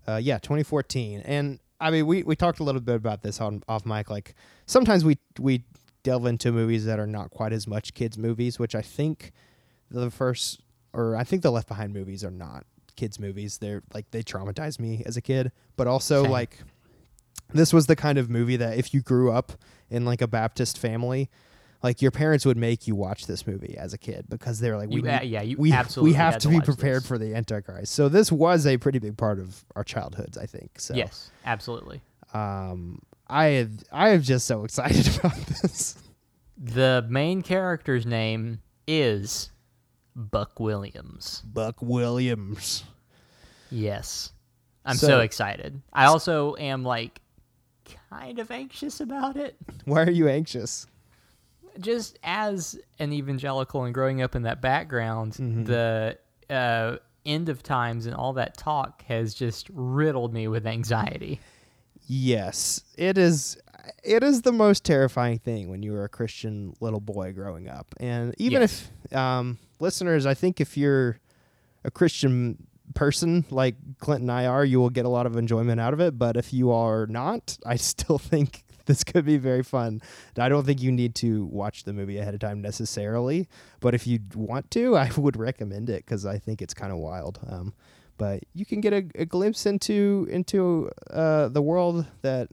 [0.08, 1.22] Uh, yeah, 2014.
[1.22, 4.10] And I mean, we, we talked a little bit about this on off mic.
[4.10, 5.66] Like sometimes we we
[6.04, 9.32] delve into movies that are not quite as much kids movies, which I think
[9.90, 10.62] the first
[10.94, 12.66] or I think the Left Behind movies are not
[12.96, 13.58] kids movies.
[13.58, 16.32] They're like they traumatized me as a kid, but also Same.
[16.32, 16.60] like
[17.54, 19.54] this was the kind of movie that if you grew up
[19.90, 21.30] in like a Baptist family.
[21.82, 24.78] Like your parents would make you watch this movie as a kid because they were
[24.78, 27.08] like, You- we uh, yeah, you we absolutely we have to to be prepared this.
[27.08, 27.92] for the Antichrist.
[27.94, 30.80] So this was a pretty big part of our childhoods, I think.
[30.80, 32.00] So Yes, absolutely.
[32.34, 35.98] um, I have, I am just so excited about this.
[36.58, 39.52] The main character's name is
[40.16, 41.42] Buck Williams.
[41.46, 42.84] Buck Williams.
[43.72, 44.32] Yes.
[44.86, 45.82] I'm So- so, excited.
[45.92, 47.22] I also am like
[48.10, 49.56] kind of anxious about it.
[49.86, 50.86] Why are you anxious?
[51.80, 55.64] Just as an evangelical and growing up in that background, Mm-hmm.
[55.64, 56.18] the
[56.50, 61.40] uh, end of times and all that talk has just riddled me with anxiety.
[62.06, 63.58] Yes, it is.
[64.04, 67.88] It is the most terrifying thing when you were a Christian little boy growing up,
[68.00, 68.90] and even Yes.
[69.06, 71.20] if um, listeners, I think if you're
[71.84, 75.80] a Christian person like Clint and I are, you will get a lot of enjoyment
[75.80, 76.18] out of it.
[76.18, 80.02] But if you are not, I still think this could be very fun.
[80.38, 83.48] I don't think you need to watch the movie ahead of time necessarily,
[83.80, 86.98] but if you want to, I would recommend it because I think it's kind of
[86.98, 87.40] wild.
[87.48, 87.74] Um,
[88.18, 92.50] but you can get a, a glimpse into into uh, the world that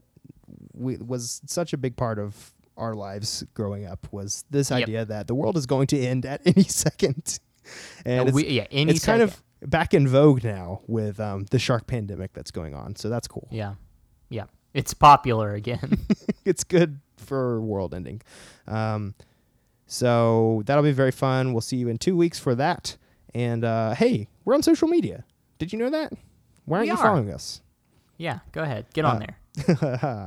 [0.73, 2.51] we, was such a big part of
[2.81, 4.07] our lives growing up.
[4.11, 4.81] Was this Yep.
[4.83, 7.39] idea that the world is going to end at any second,
[8.05, 11.59] and it's, we- yeah, any it's kind of back in vogue now with um, the
[11.59, 12.95] shark pandemic that's going on.
[12.95, 13.47] So that's cool.
[13.51, 13.75] Yeah.
[14.29, 14.45] Yeah.
[14.73, 15.99] It's popular again.
[16.45, 18.21] it's good for world ending.
[18.67, 19.13] Um,
[19.85, 21.53] so that'll be very fun.
[21.53, 22.97] We'll see you in two weeks for that.
[23.35, 25.23] And uh, hey, we're on social media.
[25.59, 26.13] Did you know that?
[26.65, 27.03] Why aren't We you are.
[27.03, 27.61] following us?
[28.17, 28.39] yeah.
[28.51, 28.85] Go ahead.
[28.93, 29.37] Get on Uh, there.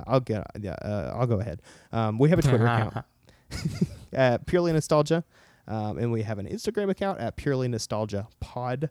[0.06, 0.72] I'll get yeah.
[0.82, 1.62] Uh, I'll go ahead.
[1.92, 3.04] Um, we have a Twitter account
[4.12, 5.24] at Purely Nostalgia,
[5.66, 8.90] um, and we have an Instagram account at Purely Nostalgia Pod.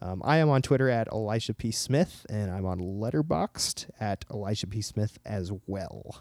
[0.00, 4.66] Um, I am on Twitter at Elisha P Smith, and I'm on Letterboxd at Elisha
[4.66, 6.16] P Smith as well.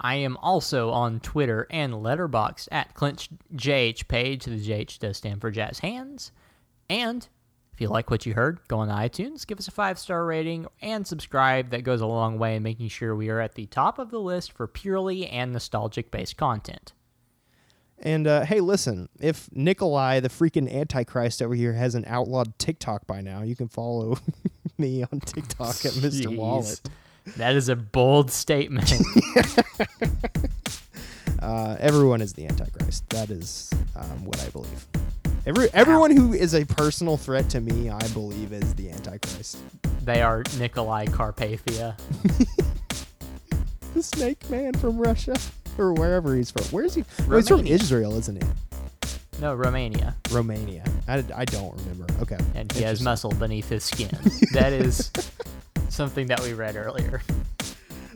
[0.00, 4.44] I am also on Twitter and Letterboxd at Clint JH Page.
[4.44, 6.30] The JH does stand for Jazz Hands.
[6.88, 7.28] And
[7.78, 10.66] if you like what you heard, go on iTunes, give us a five star rating,
[10.82, 11.70] and subscribe.
[11.70, 14.18] That goes a long way in making sure we are at the top of the
[14.18, 16.92] list for purely and nostalgic based content.
[18.00, 23.20] And uh, hey, listen, if Nicolae, the freaking Antichrist over here, hasn't outlawed TikTok by
[23.20, 24.18] now, you can follow
[24.76, 26.36] me on TikTok at Mr.
[26.36, 26.80] Wallet.
[27.36, 28.92] That is a bold statement.
[31.40, 33.08] Uh, everyone is the Antichrist.
[33.10, 34.86] That is um, what I believe.
[35.48, 39.56] Every everyone who is a personal threat to me, I believe, is the Antichrist.
[40.02, 41.98] they are Nicolae Carpathia.
[43.94, 45.34] The Snake Man from Russia
[45.78, 46.64] or wherever he's from.
[46.66, 47.04] Where is he?
[47.30, 48.48] Oh, he's from Israel, isn't he?
[49.40, 50.14] No, Romania.
[50.30, 50.84] Romania.
[51.08, 52.06] I, I don't remember.
[52.20, 52.36] Okay.
[52.54, 54.10] And he has muscle beneath his skin.
[54.52, 55.10] that is
[55.88, 57.22] something that we read earlier.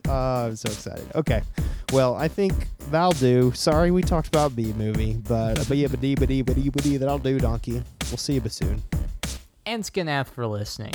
[0.08, 1.06] Uh, I'm so excited.
[1.14, 1.42] Okay.
[1.92, 2.54] Well, I think
[2.90, 3.52] that'll do.
[3.52, 6.70] Sorry we talked about B movie, but but yeah, but dee but dee but dee
[6.70, 7.82] but dee that'll do, donkey.
[8.10, 8.82] We'll see you soon.
[9.66, 10.92] And Skinath for listening.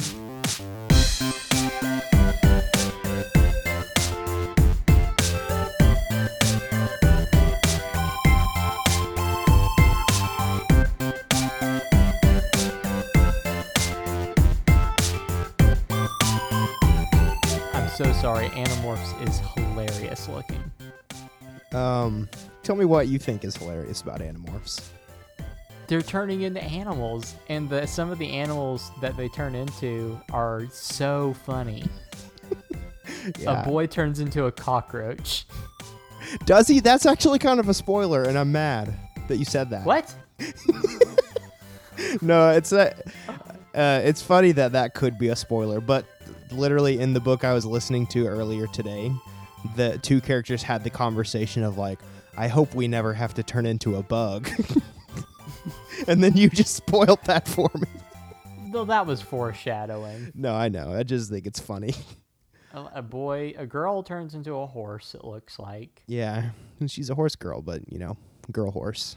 [17.97, 18.47] So sorry.
[18.49, 20.63] Animorphs is hilarious looking.
[21.73, 22.29] Um,
[22.61, 24.89] tell me what you think is hilarious about Animorphs.
[25.87, 30.67] They're turning into animals, and the some of the animals that they turn into are
[30.71, 31.85] so funny.
[33.39, 33.63] Yeah.
[33.63, 35.45] A boy turns into a cockroach.
[36.45, 36.79] Does he?
[36.79, 38.93] That's actually kind of a spoiler, and I'm mad
[39.27, 39.85] that you said that.
[39.85, 40.13] What?
[42.21, 42.95] no, it's a,
[43.75, 46.05] uh, it's funny that that could be a spoiler, but
[46.51, 49.11] literally in the book I was listening to earlier today,
[49.75, 51.99] the two characters had the conversation of like,
[52.37, 54.49] I hope we never have to turn into a bug.
[56.07, 57.87] and then you just spoiled that for me.
[58.71, 60.31] Though that was foreshadowing.
[60.35, 60.93] No, I know.
[60.93, 61.93] I just think it's funny.
[62.73, 65.15] A, a boy, a girl turns into a horse.
[65.15, 66.03] It looks like.
[66.05, 66.49] yeah,
[66.87, 68.17] she's a horse girl, but you know,
[68.51, 69.15] girl horse.